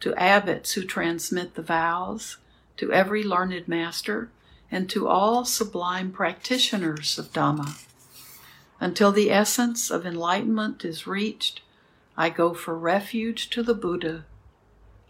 To 0.00 0.14
abbots 0.14 0.72
who 0.72 0.84
transmit 0.84 1.54
the 1.54 1.62
vows, 1.62 2.36
to 2.76 2.92
every 2.92 3.24
learned 3.24 3.66
master, 3.66 4.30
and 4.70 4.88
to 4.90 5.08
all 5.08 5.44
sublime 5.44 6.12
practitioners 6.12 7.18
of 7.18 7.32
Dhamma. 7.32 7.84
Until 8.78 9.10
the 9.10 9.30
essence 9.32 9.90
of 9.90 10.06
enlightenment 10.06 10.84
is 10.84 11.06
reached, 11.06 11.60
I 12.16 12.30
go 12.30 12.54
for 12.54 12.78
refuge 12.78 13.50
to 13.50 13.62
the 13.62 13.74
Buddha. 13.74 14.24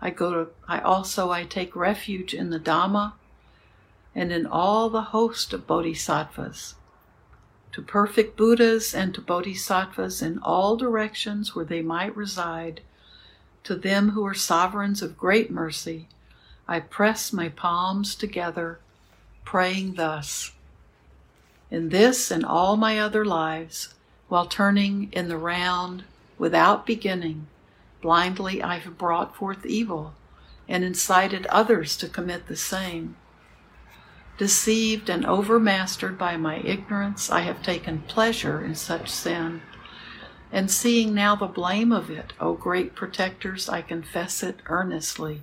I 0.01 0.11
go 0.11 0.33
to, 0.33 0.51
I 0.67 0.81
also 0.81 1.31
I 1.31 1.45
take 1.45 1.77
refuge 1.77 2.33
in 2.33 2.51
the 2.51 2.61
Dhamma 2.61 3.15
and 4.15 4.33
in 4.33 4.47
all 4.47 4.89
the 4.89 5.11
host 5.13 5.53
of 5.53 5.67
bodhisattvas 5.67 6.75
to 7.77 7.83
perfect 7.83 8.39
Buddhas 8.39 8.95
and 8.95 9.15
to 9.15 9.21
Bodhisattvas 9.21 10.23
in 10.23 10.39
all 10.39 10.79
directions 10.79 11.55
where 11.55 11.67
they 11.67 11.83
might 11.83 12.17
reside, 12.17 12.81
to 13.65 13.75
them 13.75 14.13
who 14.13 14.25
are 14.25 14.33
sovereigns 14.33 15.03
of 15.03 15.19
great 15.19 15.51
mercy, 15.51 16.09
I 16.67 16.81
press 16.81 17.35
my 17.35 17.51
palms 17.51 18.15
together, 18.15 18.79
praying 19.45 19.97
thus. 19.97 20.53
In 21.71 21.91
this 21.91 22.31
and 22.31 22.47
all 22.47 22.79
my 22.79 22.99
other 22.99 23.27
lives, 23.27 23.93
while 24.29 24.47
turning 24.47 25.13
in 25.13 25.29
the 25.29 25.37
round 25.37 26.05
without 26.39 26.87
beginning, 26.87 27.47
blindly 28.01 28.63
I 28.63 28.79
have 28.79 28.97
brought 28.97 29.37
forth 29.37 29.67
evil 29.67 30.15
and 30.67 30.83
incited 30.83 31.45
others 31.49 31.99
to 31.99 32.09
commit 32.09 32.47
the 32.47 32.57
same. 32.57 33.17
Deceived 34.39 35.09
and 35.09 35.25
overmastered 35.25 36.19
by 36.19 36.37
my 36.37 36.59
ignorance, 36.59 37.31
I 37.31 37.41
have 37.41 37.63
taken 37.63 38.03
pleasure 38.03 38.63
in 38.63 38.75
such 38.75 39.09
sin. 39.09 39.63
And 40.53 40.71
seeing 40.71 41.15
now 41.15 41.35
the 41.35 41.47
blame 41.47 41.91
of 41.91 42.11
it, 42.11 42.35
O 42.39 42.53
great 42.53 42.95
protectors, 42.95 43.69
I 43.69 43.81
confess 43.81 44.43
it 44.43 44.61
earnestly. 44.67 45.43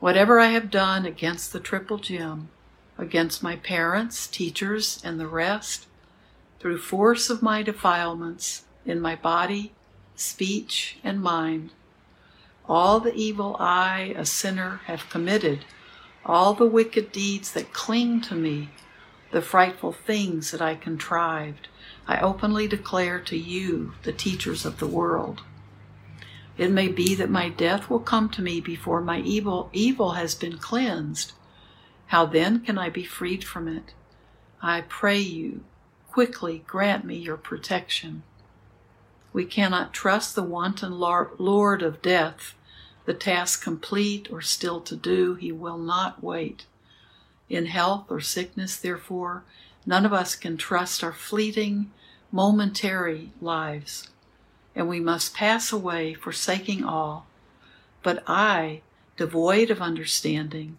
Whatever 0.00 0.40
I 0.40 0.48
have 0.48 0.70
done 0.70 1.04
against 1.04 1.52
the 1.52 1.60
Triple 1.60 1.98
Gem, 1.98 2.48
against 2.96 3.42
my 3.42 3.56
parents, 3.56 4.26
teachers, 4.26 5.00
and 5.04 5.20
the 5.20 5.26
rest, 5.26 5.86
through 6.60 6.78
force 6.78 7.28
of 7.28 7.42
my 7.42 7.62
defilements 7.62 8.64
in 8.86 9.00
my 9.00 9.14
body, 9.14 9.72
speech, 10.16 10.98
and 11.04 11.20
mind, 11.20 11.70
all 12.68 12.98
the 13.00 13.14
evil 13.14 13.56
I, 13.60 14.14
a 14.16 14.24
sinner, 14.24 14.80
have 14.86 15.08
committed 15.10 15.64
all 16.28 16.52
the 16.52 16.66
wicked 16.66 17.10
deeds 17.10 17.52
that 17.52 17.72
cling 17.72 18.20
to 18.20 18.34
me, 18.34 18.68
the 19.30 19.40
frightful 19.40 19.92
things 19.92 20.50
that 20.50 20.60
I 20.60 20.74
contrived, 20.74 21.68
I 22.06 22.20
openly 22.20 22.68
declare 22.68 23.18
to 23.20 23.36
you, 23.36 23.94
the 24.02 24.12
teachers 24.12 24.66
of 24.66 24.78
the 24.78 24.86
world. 24.86 25.42
It 26.58 26.70
may 26.70 26.88
be 26.88 27.14
that 27.14 27.30
my 27.30 27.48
death 27.48 27.88
will 27.88 28.00
come 28.00 28.28
to 28.30 28.42
me 28.42 28.60
before 28.60 29.00
my 29.00 29.20
evil 29.20 29.70
evil 29.72 30.12
has 30.12 30.34
been 30.34 30.58
cleansed. 30.58 31.32
How 32.08 32.26
then 32.26 32.60
can 32.60 32.78
I 32.78 32.90
be 32.90 33.04
freed 33.04 33.44
from 33.44 33.68
it? 33.68 33.94
I 34.60 34.82
pray 34.82 35.18
you, 35.18 35.64
quickly 36.10 36.64
grant 36.66 37.04
me 37.04 37.16
your 37.16 37.36
protection. 37.36 38.22
We 39.32 39.44
cannot 39.44 39.94
trust 39.94 40.34
the 40.34 40.42
wanton 40.42 40.98
lord 40.98 41.82
of 41.82 42.02
death 42.02 42.54
the 43.08 43.14
task 43.14 43.62
complete 43.62 44.28
or 44.30 44.42
still 44.42 44.82
to 44.82 44.94
do, 44.94 45.34
he 45.34 45.50
will 45.50 45.78
not 45.78 46.22
wait. 46.22 46.66
In 47.48 47.64
health 47.64 48.04
or 48.10 48.20
sickness, 48.20 48.76
therefore, 48.76 49.44
none 49.86 50.04
of 50.04 50.12
us 50.12 50.36
can 50.36 50.58
trust 50.58 51.02
our 51.02 51.14
fleeting, 51.14 51.90
momentary 52.30 53.32
lives, 53.40 54.10
and 54.76 54.90
we 54.90 55.00
must 55.00 55.32
pass 55.34 55.72
away, 55.72 56.12
forsaking 56.12 56.84
all. 56.84 57.26
But 58.02 58.22
I, 58.26 58.82
devoid 59.16 59.70
of 59.70 59.80
understanding, 59.80 60.76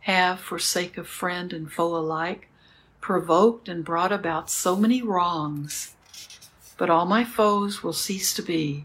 have, 0.00 0.40
for 0.40 0.58
sake 0.58 0.98
of 0.98 1.06
friend 1.06 1.52
and 1.52 1.70
foe 1.70 1.94
alike, 1.94 2.48
provoked 3.00 3.68
and 3.68 3.84
brought 3.84 4.10
about 4.10 4.50
so 4.50 4.74
many 4.74 5.00
wrongs. 5.00 5.94
But 6.76 6.90
all 6.90 7.06
my 7.06 7.22
foes 7.22 7.84
will 7.84 7.92
cease 7.92 8.34
to 8.34 8.42
be, 8.42 8.84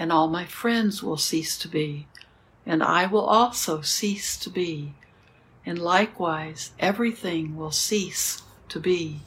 and 0.00 0.10
all 0.10 0.26
my 0.26 0.44
friends 0.44 1.00
will 1.00 1.16
cease 1.16 1.56
to 1.58 1.68
be 1.68 2.08
and 2.66 2.82
I 2.82 3.06
will 3.06 3.24
also 3.24 3.80
cease 3.80 4.36
to 4.38 4.50
be, 4.50 4.94
and 5.64 5.78
likewise 5.78 6.72
everything 6.78 7.56
will 7.56 7.72
cease 7.72 8.42
to 8.68 8.78
be. 8.78 9.22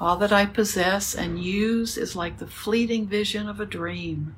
All 0.00 0.16
that 0.18 0.32
I 0.32 0.46
possess 0.46 1.14
and 1.14 1.42
use 1.42 1.96
is 1.96 2.14
like 2.14 2.38
the 2.38 2.46
fleeting 2.46 3.06
vision 3.06 3.48
of 3.48 3.58
a 3.58 3.66
dream. 3.66 4.36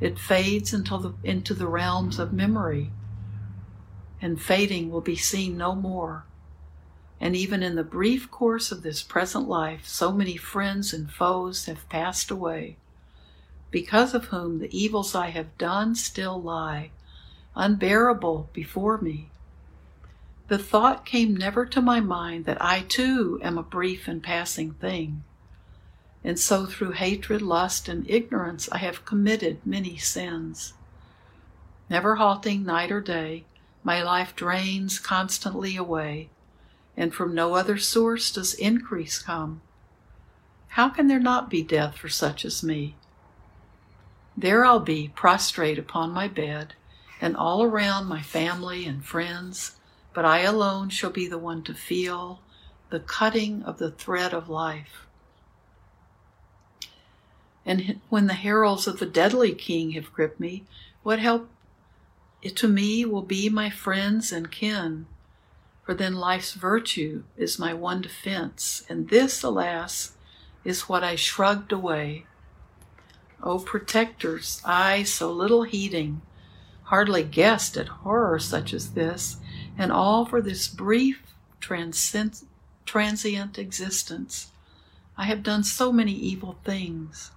It 0.00 0.18
fades 0.18 0.72
until 0.72 0.98
the, 0.98 1.14
into 1.22 1.54
the 1.54 1.68
realms 1.68 2.18
of 2.18 2.32
memory, 2.32 2.90
and 4.20 4.40
fading 4.40 4.90
will 4.90 5.00
be 5.00 5.16
seen 5.16 5.56
no 5.56 5.74
more. 5.74 6.24
And 7.20 7.36
even 7.36 7.62
in 7.62 7.76
the 7.76 7.84
brief 7.84 8.30
course 8.30 8.72
of 8.72 8.82
this 8.82 9.02
present 9.02 9.48
life, 9.48 9.86
so 9.86 10.10
many 10.10 10.36
friends 10.36 10.92
and 10.92 11.10
foes 11.10 11.66
have 11.66 11.88
passed 11.88 12.30
away, 12.30 12.76
because 13.74 14.14
of 14.14 14.26
whom 14.26 14.60
the 14.60 14.70
evils 14.70 15.16
I 15.16 15.30
have 15.30 15.58
done 15.58 15.96
still 15.96 16.40
lie, 16.40 16.92
unbearable 17.56 18.48
before 18.52 18.98
me. 18.98 19.30
The 20.46 20.58
thought 20.58 21.04
came 21.04 21.36
never 21.36 21.66
to 21.66 21.82
my 21.82 21.98
mind 21.98 22.44
that 22.44 22.62
I 22.62 22.82
too 22.82 23.40
am 23.42 23.58
a 23.58 23.64
brief 23.64 24.06
and 24.06 24.22
passing 24.22 24.74
thing. 24.74 25.24
And 26.22 26.38
so 26.38 26.66
through 26.66 26.92
hatred, 26.92 27.42
lust, 27.42 27.88
and 27.88 28.08
ignorance 28.08 28.68
I 28.70 28.78
have 28.78 29.04
committed 29.04 29.58
many 29.66 29.96
sins. 29.96 30.74
Never 31.90 32.14
halting 32.14 32.64
night 32.64 32.92
or 32.92 33.00
day, 33.00 33.44
my 33.82 34.04
life 34.04 34.36
drains 34.36 35.00
constantly 35.00 35.76
away, 35.76 36.28
and 36.96 37.12
from 37.12 37.34
no 37.34 37.54
other 37.54 37.78
source 37.78 38.30
does 38.30 38.54
increase 38.54 39.18
come. 39.18 39.62
How 40.68 40.90
can 40.90 41.08
there 41.08 41.18
not 41.18 41.50
be 41.50 41.64
death 41.64 41.96
for 41.96 42.08
such 42.08 42.44
as 42.44 42.62
me? 42.62 42.94
There 44.36 44.64
I'll 44.64 44.80
be, 44.80 45.08
prostrate 45.14 45.78
upon 45.78 46.10
my 46.10 46.28
bed, 46.28 46.74
and 47.20 47.36
all 47.36 47.62
around 47.62 48.06
my 48.06 48.20
family 48.20 48.84
and 48.84 49.04
friends, 49.04 49.76
but 50.12 50.24
I 50.24 50.40
alone 50.40 50.88
shall 50.88 51.10
be 51.10 51.26
the 51.26 51.38
one 51.38 51.62
to 51.64 51.74
feel 51.74 52.40
the 52.90 53.00
cutting 53.00 53.62
of 53.62 53.78
the 53.78 53.90
thread 53.90 54.34
of 54.34 54.48
life. 54.48 55.06
And 57.64 58.00
when 58.10 58.26
the 58.26 58.34
heralds 58.34 58.86
of 58.86 58.98
the 58.98 59.06
deadly 59.06 59.54
king 59.54 59.92
have 59.92 60.12
gripped 60.12 60.38
me, 60.38 60.64
what 61.02 61.18
help 61.18 61.48
to 62.42 62.68
me 62.68 63.04
will 63.04 63.22
be 63.22 63.48
my 63.48 63.70
friends 63.70 64.32
and 64.32 64.50
kin. 64.50 65.06
For 65.84 65.94
then 65.94 66.14
life's 66.14 66.52
virtue 66.52 67.24
is 67.36 67.58
my 67.58 67.72
one 67.72 68.00
defense, 68.00 68.84
and 68.88 69.08
this, 69.08 69.42
alas, 69.42 70.12
is 70.64 70.88
what 70.88 71.04
I 71.04 71.14
shrugged 71.14 71.72
away. 71.72 72.26
O 73.44 73.58
protectors, 73.58 74.62
I 74.64 75.02
so 75.02 75.30
little 75.30 75.64
heeding, 75.64 76.22
hardly 76.84 77.22
guessed 77.22 77.76
at 77.76 77.88
horror 77.88 78.38
such 78.38 78.72
as 78.72 78.92
this, 78.92 79.36
and 79.76 79.92
all 79.92 80.24
for 80.24 80.40
this 80.40 80.66
brief, 80.66 81.20
transient 81.60 83.58
existence. 83.58 84.50
I 85.18 85.24
have 85.24 85.42
done 85.42 85.62
so 85.62 85.92
many 85.92 86.12
evil 86.12 86.58
things. 86.64 87.32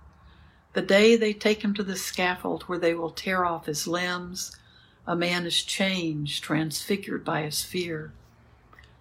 The 0.71 0.81
day 0.81 1.17
they 1.17 1.33
take 1.33 1.61
him 1.61 1.73
to 1.73 1.83
the 1.83 1.97
scaffold 1.97 2.63
where 2.63 2.79
they 2.79 2.93
will 2.93 3.11
tear 3.11 3.45
off 3.45 3.65
his 3.65 3.85
limbs, 3.85 4.55
a 5.05 5.15
man 5.15 5.45
is 5.45 5.61
changed, 5.61 6.41
transfigured 6.43 7.25
by 7.25 7.41
his 7.41 7.63
fear. 7.63 8.13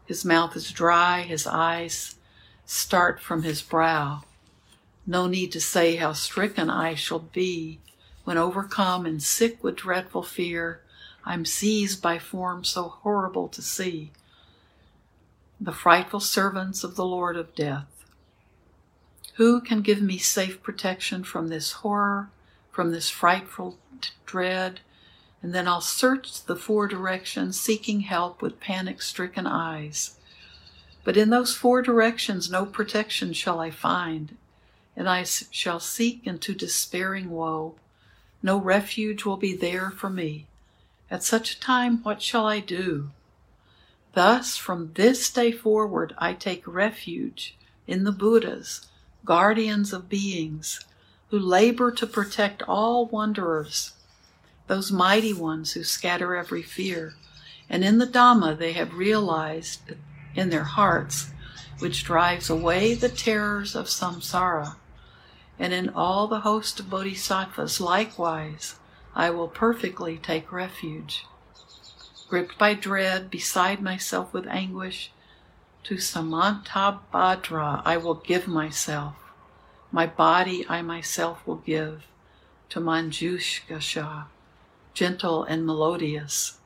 His 0.07 0.25
mouth 0.25 0.57
is 0.57 0.73
dry, 0.73 1.23
his 1.23 1.47
eyes 1.47 2.17
start 2.65 3.21
from 3.21 3.45
his 3.45 3.63
brow. 3.63 4.25
No 5.07 5.27
need 5.27 5.53
to 5.53 5.61
say 5.61 5.97
how 5.97 6.13
stricken 6.13 6.69
I 6.69 6.95
shall 6.95 7.21
be 7.21 7.81
when 8.25 8.39
overcome 8.39 9.07
and 9.07 9.23
sick 9.23 9.63
with 9.63 9.77
dreadful 9.77 10.23
fear 10.23 10.81
I'm 11.27 11.45
seized 11.45 12.01
by 12.01 12.21
forms 12.21 12.69
so 12.69 12.85
horrible 13.03 13.49
to 13.49 13.61
see. 13.61 14.13
The 15.61 15.73
frightful 15.73 16.21
servants 16.21 16.85
of 16.85 16.95
the 16.95 17.05
Lord 17.05 17.37
of 17.37 17.55
death. 17.57 18.05
Who 19.35 19.61
can 19.61 19.83
give 19.83 20.01
me 20.01 20.19
safe 20.19 20.63
protection 20.63 21.25
from 21.25 21.49
this 21.49 21.73
horror, 21.73 22.31
from 22.71 22.93
this 22.93 23.11
frightful 23.11 23.77
dread? 24.25 24.81
And 25.43 25.53
then 25.53 25.67
I'll 25.67 25.81
search 25.81 26.45
the 26.45 26.57
four 26.57 26.87
directions, 26.87 27.59
seeking 27.59 28.01
help 28.01 28.41
with 28.41 28.61
panic 28.61 29.03
stricken 29.03 29.47
eyes. 29.47 30.17
But 31.03 31.17
in 31.17 31.31
those 31.31 31.55
four 31.55 31.83
directions, 31.83 32.51
no 32.51 32.65
protection 32.65 33.33
shall 33.33 33.61
I 33.61 33.71
find, 33.71 34.37
and 34.97 35.09
I 35.09 35.25
shall 35.25 35.79
seek 35.79 36.27
into 36.27 36.55
despairing 36.55 37.31
woe. 37.31 37.75
No 38.43 38.57
refuge 38.57 39.25
will 39.25 39.37
be 39.37 39.55
there 39.55 39.91
for 39.91 40.09
me. 40.09 40.47
At 41.11 41.23
such 41.23 41.53
a 41.53 41.61
time, 41.61 42.03
what 42.03 42.23
shall 42.23 42.47
I 42.47 42.61
do? 42.61 43.11
Thus, 44.15 44.57
from 44.57 44.93
this 44.95 45.31
day 45.31 45.53
forward, 45.53 46.15
I 46.17 46.33
take 46.33 46.67
refuge 46.67 47.55
in 47.87 48.05
the 48.05 48.13
Buddhas, 48.13 48.89
guardians 49.25 49.93
of 49.93 50.09
beings, 50.09 50.81
who 51.29 51.39
labor 51.39 51.91
to 51.91 52.07
protect 52.07 52.63
all 52.63 53.07
wanderers, 53.07 53.93
those 54.67 54.91
mighty 54.91 55.33
ones 55.33 55.73
who 55.73 55.85
scatter 55.85 56.35
every 56.35 56.63
fear. 56.63 57.15
And 57.69 57.85
in 57.85 57.99
the 57.99 58.07
Dhamma, 58.07 58.57
they 58.57 58.73
have 58.73 58.95
realized 58.95 59.81
in 60.35 60.51
their 60.51 60.65
hearts, 60.65 61.31
which 61.79 62.05
drives 62.05 62.49
away 62.49 62.95
the 62.95 63.09
terrors 63.09 63.75
of 63.75 63.87
samsara. 63.87 64.77
And 65.59 65.73
in 65.73 65.89
all 65.89 66.27
the 66.27 66.41
host 66.41 66.81
of 66.81 66.91
bodhisattvas, 66.91 67.81
likewise, 67.81 68.79
I 69.15 69.31
will 69.31 69.49
perfectly 69.49 70.19
take 70.19 70.53
refuge. 70.53 71.25
Gripped 72.29 72.59
by 72.59 72.75
dread, 72.75 73.31
beside 73.31 73.81
myself 73.81 74.33
with 74.33 74.47
anguish, 74.47 75.13
to 75.85 75.95
Samantabhadra 75.95 77.83
I 77.85 77.97
will 77.97 78.15
give 78.15 78.49
myself. 78.49 79.15
My 79.93 80.07
body 80.07 80.67
I 80.69 80.83
myself 80.83 81.47
will 81.47 81.57
give 81.57 82.03
to 82.71 82.81
Manjughosha, 82.81 84.27
gentle 84.93 85.45
and 85.45 85.65
melodious. 85.65 86.59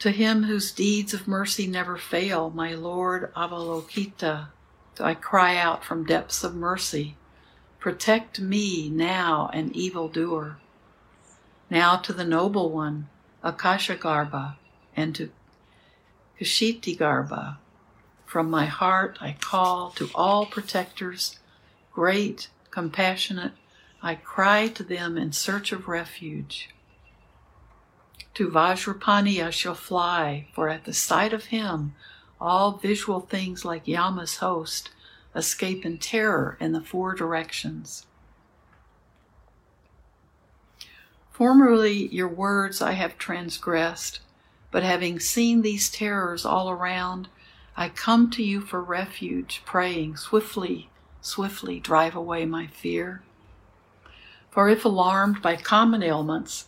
To 0.00 0.10
him 0.10 0.42
whose 0.42 0.72
deeds 0.72 1.14
of 1.14 1.28
mercy 1.28 1.68
never 1.68 1.96
fail, 1.96 2.50
my 2.50 2.74
Lord 2.74 3.32
Avalokita, 3.34 4.48
I 5.00 5.14
cry 5.14 5.56
out 5.56 5.84
from 5.84 6.04
depths 6.04 6.44
of 6.44 6.54
mercy. 6.54 7.16
Protect 7.78 8.40
me 8.40 8.88
now, 8.88 9.50
an 9.52 9.74
evildoer. 9.74 10.58
Now 11.70 11.96
to 11.96 12.12
the 12.12 12.24
noble 12.24 12.70
one, 12.70 13.08
Akashagarbha, 13.42 14.56
and 14.94 15.14
to 15.14 15.30
Kshitigarbha. 16.40 17.56
From 18.26 18.50
my 18.50 18.66
heart 18.66 19.18
I 19.20 19.36
call 19.40 19.90
to 19.92 20.10
all 20.14 20.46
protectors, 20.46 21.38
great, 21.92 22.48
compassionate, 22.70 23.52
I 24.02 24.16
cry 24.16 24.68
to 24.68 24.82
them 24.82 25.16
in 25.16 25.32
search 25.32 25.72
of 25.72 25.88
refuge. 25.88 26.70
To 28.34 28.48
Vajrapani 28.48 29.42
I 29.42 29.50
shall 29.50 29.74
fly, 29.74 30.48
for 30.54 30.68
at 30.68 30.84
the 30.84 30.94
sight 30.94 31.32
of 31.32 31.46
him 31.46 31.94
all 32.42 32.72
visual 32.72 33.20
things 33.20 33.64
like 33.64 33.86
Yama's 33.86 34.36
host 34.38 34.90
escape 35.34 35.86
in 35.86 35.98
terror 35.98 36.56
in 36.60 36.72
the 36.72 36.80
four 36.80 37.14
directions. 37.14 38.06
Formerly 41.30 42.08
your 42.08 42.28
words 42.28 42.82
I 42.82 42.92
have 42.92 43.16
transgressed, 43.16 44.20
but 44.70 44.82
having 44.82 45.18
seen 45.18 45.62
these 45.62 45.90
terrors 45.90 46.44
all 46.44 46.68
around, 46.68 47.28
I 47.76 47.88
come 47.88 48.30
to 48.32 48.42
you 48.42 48.60
for 48.60 48.82
refuge, 48.82 49.62
praying, 49.64 50.16
swiftly, 50.16 50.90
swiftly 51.20 51.80
drive 51.80 52.14
away 52.14 52.44
my 52.44 52.66
fear. 52.66 53.22
For 54.50 54.68
if 54.68 54.84
alarmed 54.84 55.40
by 55.40 55.56
common 55.56 56.02
ailments, 56.02 56.66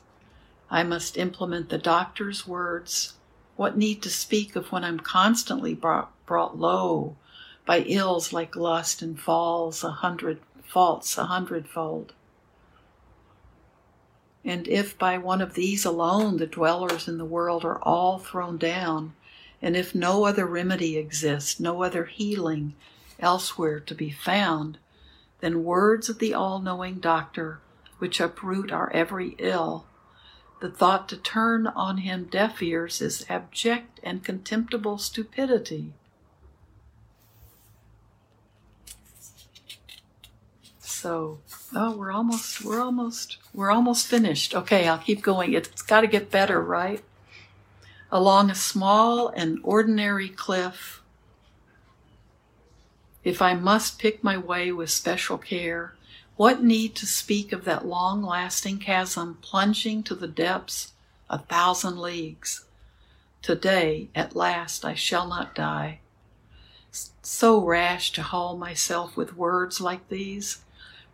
I 0.70 0.82
must 0.82 1.18
implement 1.18 1.68
the 1.68 1.78
doctor's 1.78 2.46
words. 2.46 3.14
What 3.56 3.76
need 3.76 4.02
to 4.02 4.10
speak 4.10 4.56
of 4.56 4.72
when 4.72 4.84
I'm 4.84 4.98
constantly 4.98 5.74
brought, 5.74 6.10
brought 6.26 6.58
low 6.58 7.16
by 7.66 7.80
ills 7.80 8.32
like 8.32 8.56
lust 8.56 9.00
and 9.00 9.18
falls 9.18 9.84
a 9.84 9.90
hundred 9.90 10.40
faults 10.62 11.16
a 11.16 11.26
hundredfold. 11.26 12.12
And 14.44 14.68
if 14.68 14.98
by 14.98 15.18
one 15.18 15.40
of 15.40 15.54
these 15.54 15.84
alone 15.84 16.36
the 16.36 16.46
dwellers 16.46 17.08
in 17.08 17.16
the 17.16 17.24
world 17.24 17.64
are 17.64 17.80
all 17.82 18.18
thrown 18.18 18.58
down, 18.58 19.14
and 19.62 19.76
if 19.76 19.94
no 19.94 20.24
other 20.24 20.46
remedy 20.46 20.98
exists, 20.98 21.58
no 21.58 21.82
other 21.82 22.04
healing 22.04 22.74
elsewhere 23.20 23.80
to 23.80 23.94
be 23.94 24.10
found, 24.10 24.78
then 25.40 25.64
words 25.64 26.08
of 26.08 26.18
the 26.18 26.34
all 26.34 26.58
knowing 26.58 26.98
doctor, 26.98 27.60
which 27.98 28.20
uproot 28.20 28.70
our 28.72 28.92
every 28.92 29.36
ill, 29.38 29.86
the 30.60 30.70
thought 30.70 31.08
to 31.10 31.16
turn 31.16 31.66
on 31.66 31.98
him 31.98 32.24
deaf 32.24 32.62
ears 32.62 33.00
is 33.00 33.26
abject 33.28 34.00
and 34.02 34.24
contemptible 34.24 34.98
stupidity. 34.98 35.92
So, 40.80 41.40
oh, 41.74 41.96
we're 41.96 42.12
almost, 42.12 42.64
we're 42.64 42.80
almost, 42.80 43.36
we're 43.52 43.70
almost 43.70 44.06
finished. 44.06 44.54
Okay, 44.54 44.88
I'll 44.88 44.98
keep 44.98 45.22
going. 45.22 45.52
It's 45.52 45.82
got 45.82 46.00
to 46.00 46.06
get 46.06 46.30
better, 46.30 46.62
right? 46.62 47.02
along 48.14 48.48
a 48.48 48.54
small 48.54 49.28
and 49.28 49.58
ordinary 49.64 50.28
cliff. 50.28 51.02
If 53.24 53.42
I 53.42 53.54
must 53.54 53.98
pick 53.98 54.22
my 54.22 54.38
way 54.38 54.70
with 54.70 54.88
special 54.88 55.36
care, 55.36 55.93
what 56.36 56.62
need 56.62 56.94
to 56.96 57.06
speak 57.06 57.52
of 57.52 57.64
that 57.64 57.86
long 57.86 58.22
lasting 58.22 58.78
chasm 58.78 59.38
plunging 59.40 60.02
to 60.02 60.14
the 60.14 60.26
depths 60.26 60.92
a 61.30 61.38
thousand 61.38 61.98
leagues? 61.98 62.64
Today, 63.42 64.08
at 64.14 64.34
last, 64.34 64.84
I 64.84 64.94
shall 64.94 65.28
not 65.28 65.54
die. 65.54 66.00
So 67.22 67.64
rash 67.64 68.12
to 68.12 68.22
haul 68.22 68.56
myself 68.56 69.16
with 69.16 69.36
words 69.36 69.80
like 69.80 70.08
these. 70.08 70.64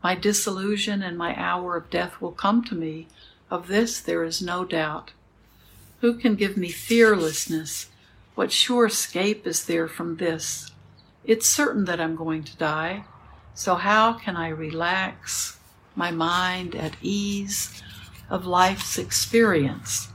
My 0.02 0.14
disillusion 0.14 1.02
and 1.02 1.18
my 1.18 1.35
hour 1.37 1.76
of 1.76 1.90
death 1.90 2.20
will 2.20 2.33
come 2.33 2.64
to 2.64 2.74
me. 2.74 3.06
Of 3.50 3.66
this 3.66 4.00
there 4.00 4.24
is 4.24 4.40
no 4.40 4.64
doubt. 4.64 5.12
Who 6.00 6.14
can 6.14 6.35
give 6.35 6.56
me 6.56 6.70
fearlessness? 6.70 7.88
What 8.35 8.52
sure 8.52 8.87
escape 8.87 9.46
is 9.46 9.64
there 9.64 9.88
from 9.88 10.16
this? 10.16 10.70
It's 11.24 11.48
certain 11.48 11.85
that 11.85 12.00
I'm 12.00 12.16
going 12.16 12.44
to 12.44 12.56
die. 12.56 13.04
So, 13.60 13.74
how 13.74 14.14
can 14.14 14.36
I 14.36 14.48
relax 14.48 15.58
my 15.94 16.10
mind 16.10 16.74
at 16.74 16.96
ease 17.02 17.82
of 18.30 18.46
life's 18.46 18.96
experience? 18.96 20.08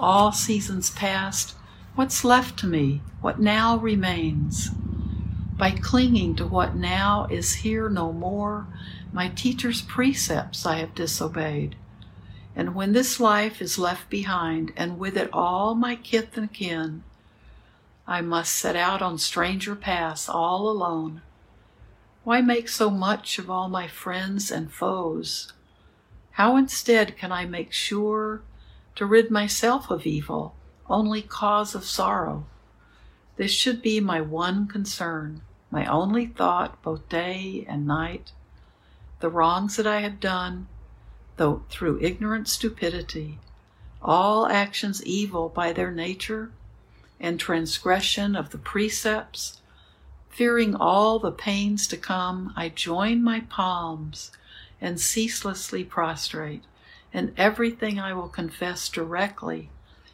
All 0.00 0.32
seasons 0.32 0.90
past, 0.90 1.54
what's 1.94 2.24
left 2.24 2.58
to 2.58 2.66
me? 2.66 3.00
What 3.20 3.38
now 3.38 3.76
remains? 3.76 4.70
By 5.56 5.70
clinging 5.70 6.34
to 6.34 6.48
what 6.48 6.74
now 6.74 7.28
is 7.30 7.62
here 7.62 7.88
no 7.88 8.12
more, 8.12 8.66
my 9.12 9.28
teacher's 9.28 9.80
precepts 9.80 10.66
I 10.66 10.78
have 10.78 10.96
disobeyed. 10.96 11.76
And 12.56 12.74
when 12.74 12.92
this 12.92 13.20
life 13.20 13.62
is 13.62 13.78
left 13.78 14.10
behind, 14.10 14.72
and 14.76 14.98
with 14.98 15.16
it 15.16 15.30
all 15.32 15.76
my 15.76 15.94
kith 15.94 16.36
and 16.36 16.52
kin, 16.52 17.04
I 18.04 18.20
must 18.20 18.52
set 18.52 18.74
out 18.74 19.00
on 19.00 19.18
stranger 19.18 19.76
paths 19.76 20.28
all 20.28 20.68
alone. 20.68 21.22
Why 22.24 22.40
make 22.40 22.70
so 22.70 22.88
much 22.88 23.38
of 23.38 23.50
all 23.50 23.68
my 23.68 23.86
friends 23.86 24.50
and 24.50 24.72
foes? 24.72 25.52
How 26.32 26.56
instead 26.56 27.18
can 27.18 27.30
I 27.30 27.44
make 27.44 27.70
sure 27.70 28.40
to 28.96 29.04
rid 29.04 29.30
myself 29.30 29.90
of 29.90 30.06
evil, 30.06 30.54
only 30.88 31.20
cause 31.20 31.74
of 31.74 31.84
sorrow? 31.84 32.46
This 33.36 33.50
should 33.50 33.82
be 33.82 34.00
my 34.00 34.22
one 34.22 34.66
concern, 34.66 35.42
my 35.70 35.84
only 35.84 36.24
thought 36.24 36.80
both 36.82 37.06
day 37.10 37.66
and 37.68 37.86
night. 37.86 38.32
The 39.20 39.28
wrongs 39.28 39.76
that 39.76 39.86
I 39.86 40.00
have 40.00 40.18
done, 40.18 40.66
though 41.36 41.64
through 41.68 42.00
ignorant 42.00 42.48
stupidity, 42.48 43.38
all 44.00 44.46
actions 44.46 45.04
evil 45.04 45.50
by 45.50 45.74
their 45.74 45.90
nature, 45.90 46.52
and 47.20 47.38
transgression 47.38 48.34
of 48.34 48.48
the 48.48 48.58
precepts, 48.58 49.60
fearing 50.34 50.74
all 50.74 51.18
the 51.18 51.30
pains 51.30 51.86
to 51.86 51.96
come, 51.96 52.52
I 52.56 52.68
join 52.68 53.22
my 53.22 53.40
palms 53.40 54.32
and 54.80 55.00
ceaselessly 55.00 55.84
prostrate, 55.84 56.64
and 57.12 57.32
everything 57.36 58.00
I 58.00 58.12
will 58.12 58.28
confess 58.28 58.88
directly 58.88 59.70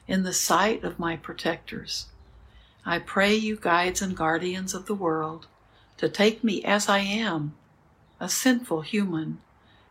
in 0.06 0.22
the 0.22 0.34
sight 0.34 0.84
of 0.84 0.98
my 0.98 1.16
protectors. 1.16 2.06
I 2.84 2.98
pray 2.98 3.34
you, 3.34 3.56
guides 3.56 4.02
and 4.02 4.16
guardians 4.16 4.74
of 4.74 4.86
the 4.86 4.94
world, 4.94 5.46
to 5.96 6.08
take 6.08 6.44
me 6.44 6.62
as 6.64 6.88
I 6.88 6.98
am, 6.98 7.54
a 8.20 8.28
sinful 8.28 8.82
human 8.82 9.40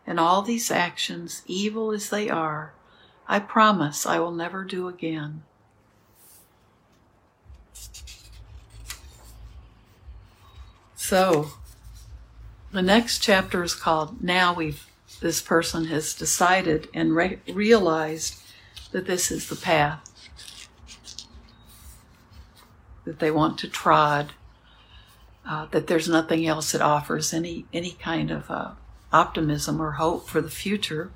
and 0.06 0.20
all 0.20 0.42
these 0.42 0.72
actions, 0.72 1.44
evil 1.46 1.92
as 1.92 2.10
they 2.10 2.30
are, 2.30 2.74
I 3.28 3.40
promise 3.40 4.06
I 4.06 4.20
will 4.20 4.32
never 4.32 4.64
do 4.64 4.88
again. 4.88 5.44
So, 11.10 11.54
the 12.72 12.84
next 12.84 13.24
chapter 13.24 13.64
is 13.64 13.74
called 13.74 14.22
Now 14.22 14.54
We've, 14.54 14.86
this 15.22 15.42
person 15.42 15.86
has 15.86 16.14
decided 16.14 16.88
and 16.94 17.16
re- 17.16 17.40
realized 17.52 18.40
that 18.92 19.08
this 19.08 19.32
is 19.32 19.50
the 19.50 19.56
path 19.56 20.08
that 23.06 23.18
they 23.18 23.32
want 23.32 23.58
to 23.58 23.68
trod, 23.68 24.34
uh, 25.48 25.66
that 25.72 25.88
there's 25.88 26.08
nothing 26.08 26.46
else 26.46 26.74
that 26.74 26.82
offers 26.82 27.34
any, 27.34 27.66
any 27.74 27.94
kind 27.94 28.30
of 28.30 28.52
uh, 28.52 28.74
optimism 29.12 29.82
or 29.82 29.94
hope 29.94 30.30
for 30.30 30.42
the 30.42 30.52
future. 30.52 31.10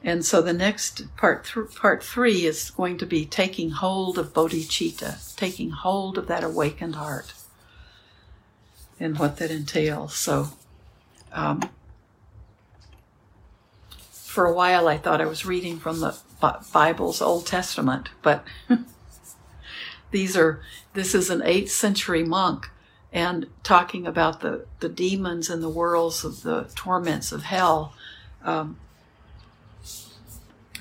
And 0.00 0.24
so 0.24 0.40
the 0.40 0.52
next 0.52 1.16
part, 1.16 1.44
th- 1.52 1.74
part 1.74 2.04
three 2.04 2.46
is 2.46 2.70
going 2.70 2.98
to 2.98 3.06
be 3.06 3.26
taking 3.26 3.70
hold 3.70 4.16
of 4.16 4.32
bodhicitta, 4.32 5.34
taking 5.34 5.70
hold 5.70 6.16
of 6.16 6.28
that 6.28 6.44
awakened 6.44 6.94
heart, 6.94 7.34
and 9.00 9.18
what 9.18 9.36
that 9.38 9.50
entails. 9.50 10.14
So, 10.14 10.48
um, 11.32 11.62
for 14.10 14.46
a 14.46 14.54
while, 14.54 14.88
I 14.88 14.98
thought 14.98 15.20
I 15.20 15.26
was 15.26 15.46
reading 15.46 15.78
from 15.78 16.00
the 16.00 16.16
Bible's 16.72 17.22
Old 17.22 17.46
Testament, 17.46 18.08
but 18.22 18.44
these 20.10 20.36
are 20.36 20.60
this 20.92 21.14
is 21.14 21.30
an 21.30 21.42
eighth 21.44 21.70
century 21.70 22.24
monk 22.24 22.70
and 23.12 23.46
talking 23.62 24.06
about 24.06 24.40
the, 24.40 24.66
the 24.80 24.88
demons 24.88 25.48
and 25.48 25.62
the 25.62 25.68
worlds 25.68 26.24
of 26.24 26.42
the 26.42 26.68
torments 26.74 27.30
of 27.30 27.44
hell. 27.44 27.94
Um, 28.42 28.78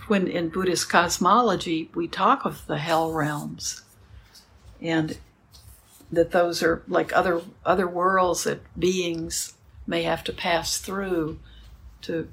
when 0.07 0.27
in 0.27 0.49
Buddhist 0.49 0.89
cosmology 0.89 1.91
we 1.93 2.07
talk 2.07 2.43
of 2.45 2.65
the 2.65 2.79
hell 2.79 3.11
realms, 3.11 3.83
and 4.81 5.17
that 6.15 6.31
those 6.31 6.61
are 6.63 6.83
like 6.87 7.15
other 7.15 7.41
other 7.65 7.87
worlds 7.87 8.43
that 8.43 8.61
beings 8.79 9.53
may 9.85 10.03
have 10.03 10.23
to 10.23 10.33
pass 10.33 10.77
through 10.77 11.39
to 12.01 12.29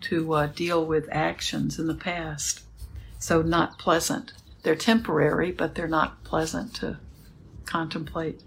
to 0.00 0.34
uh, 0.34 0.46
deal 0.46 0.84
with 0.84 1.08
actions 1.10 1.78
in 1.78 1.86
the 1.86 1.94
past. 1.94 2.62
So 3.18 3.40
not 3.42 3.78
pleasant. 3.78 4.34
They're 4.62 4.76
temporary, 4.76 5.50
but 5.52 5.74
they're 5.74 5.88
not 5.88 6.22
pleasant 6.24 6.74
to 6.76 6.98
contemplate. 7.64 8.42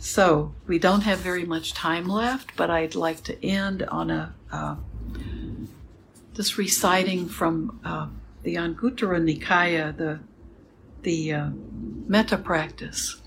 So 0.00 0.54
we 0.66 0.78
don't 0.78 1.02
have 1.02 1.18
very 1.18 1.44
much 1.44 1.74
time 1.74 2.06
left, 2.08 2.56
but 2.56 2.70
I'd 2.70 2.94
like 2.94 3.22
to 3.24 3.44
end 3.44 3.82
on 3.84 4.10
a 4.10 4.34
uh, 4.50 4.76
just 6.34 6.56
reciting 6.56 7.28
from 7.28 7.80
uh, 7.84 8.06
the 8.44 8.54
Anguttara 8.54 9.20
Nikaya, 9.20 9.96
the 9.96 10.20
the 11.02 11.32
uh, 11.32 11.50
practice, 12.42 13.20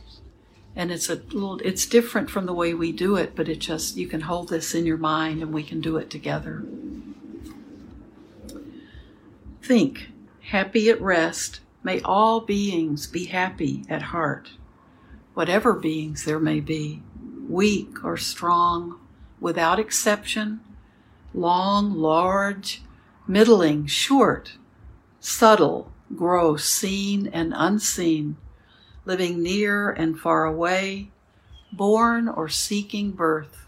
and 0.75 0.91
it's 0.91 1.09
a 1.09 1.15
little 1.15 1.59
it's 1.59 1.85
different 1.85 2.29
from 2.29 2.45
the 2.45 2.53
way 2.53 2.73
we 2.73 2.91
do 2.91 3.15
it, 3.15 3.35
but 3.35 3.49
it 3.49 3.59
just 3.59 3.97
you 3.97 4.07
can 4.07 4.21
hold 4.21 4.49
this 4.49 4.73
in 4.73 4.85
your 4.85 4.97
mind 4.97 5.41
and 5.41 5.53
we 5.53 5.63
can 5.63 5.81
do 5.81 5.97
it 5.97 6.09
together. 6.09 6.63
Think, 9.63 10.09
happy 10.41 10.89
at 10.89 11.01
rest. 11.01 11.59
May 11.83 11.99
all 12.01 12.41
beings 12.41 13.07
be 13.07 13.25
happy 13.25 13.83
at 13.89 14.03
heart 14.03 14.51
whatever 15.33 15.73
beings 15.73 16.25
there 16.25 16.39
may 16.39 16.59
be, 16.59 17.01
weak 17.47 18.03
or 18.03 18.17
strong, 18.17 18.99
without 19.39 19.79
exception, 19.79 20.59
long, 21.33 21.93
large, 21.93 22.83
middling, 23.27 23.85
short, 23.85 24.53
subtle, 25.19 25.91
gross, 26.15 26.65
seen 26.65 27.27
and 27.27 27.53
unseen, 27.55 28.37
living 29.05 29.41
near 29.41 29.89
and 29.89 30.19
far 30.19 30.45
away, 30.45 31.09
born 31.71 32.27
or 32.27 32.49
seeking 32.49 33.11
birth. 33.11 33.65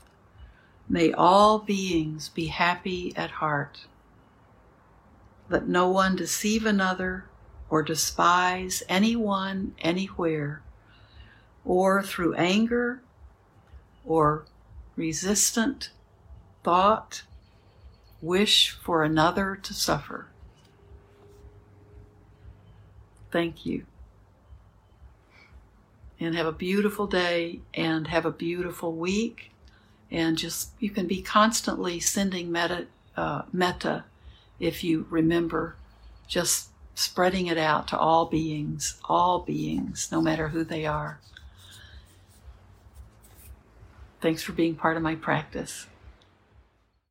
May 0.90 1.12
all 1.12 1.60
beings 1.60 2.30
be 2.30 2.48
happy 2.48 3.14
at 3.16 3.32
heart. 3.32 3.86
Let 5.50 5.68
no 5.68 5.90
one 5.90 6.16
deceive 6.16 6.66
another 6.66 7.26
or 7.70 7.82
despise 7.82 8.84
anyone 8.88 9.76
anywhere 9.80 10.62
or 11.66 12.04
through 12.04 12.36
anger 12.36 13.02
or 14.06 14.46
resistant 14.96 15.90
thought, 16.64 17.24
wish 18.22 18.72
for 18.72 19.04
another 19.04 19.56
to 19.56 19.74
suffer. 19.74 20.28
Thank 23.34 23.66
you. 23.66 23.88
And 26.20 26.36
have 26.36 26.46
a 26.46 26.52
beautiful 26.52 27.08
day 27.08 27.62
and 27.74 28.08
have 28.08 28.28
a 28.28 28.32
beautiful 28.32 28.94
week. 28.94 29.50
And 30.12 30.38
just, 30.38 30.70
you 30.80 30.92
can 30.92 31.08
be 31.08 31.24
constantly 31.24 32.00
sending 32.00 32.52
metta, 32.52 32.86
uh, 33.18 33.42
if 34.60 34.84
you 34.84 35.08
remember, 35.10 35.76
just 36.28 36.70
spreading 36.94 37.48
it 37.48 37.58
out 37.58 37.88
to 37.88 37.98
all 37.98 38.28
beings, 38.28 39.02
all 39.06 39.40
beings, 39.40 40.10
no 40.12 40.22
matter 40.22 40.50
who 40.50 40.64
they 40.64 40.86
are. 40.86 41.20
Thanks 44.22 44.44
for 44.44 44.52
being 44.52 44.76
part 44.76 44.96
of 44.96 45.02
my 45.02 45.16
practice. 45.16 45.88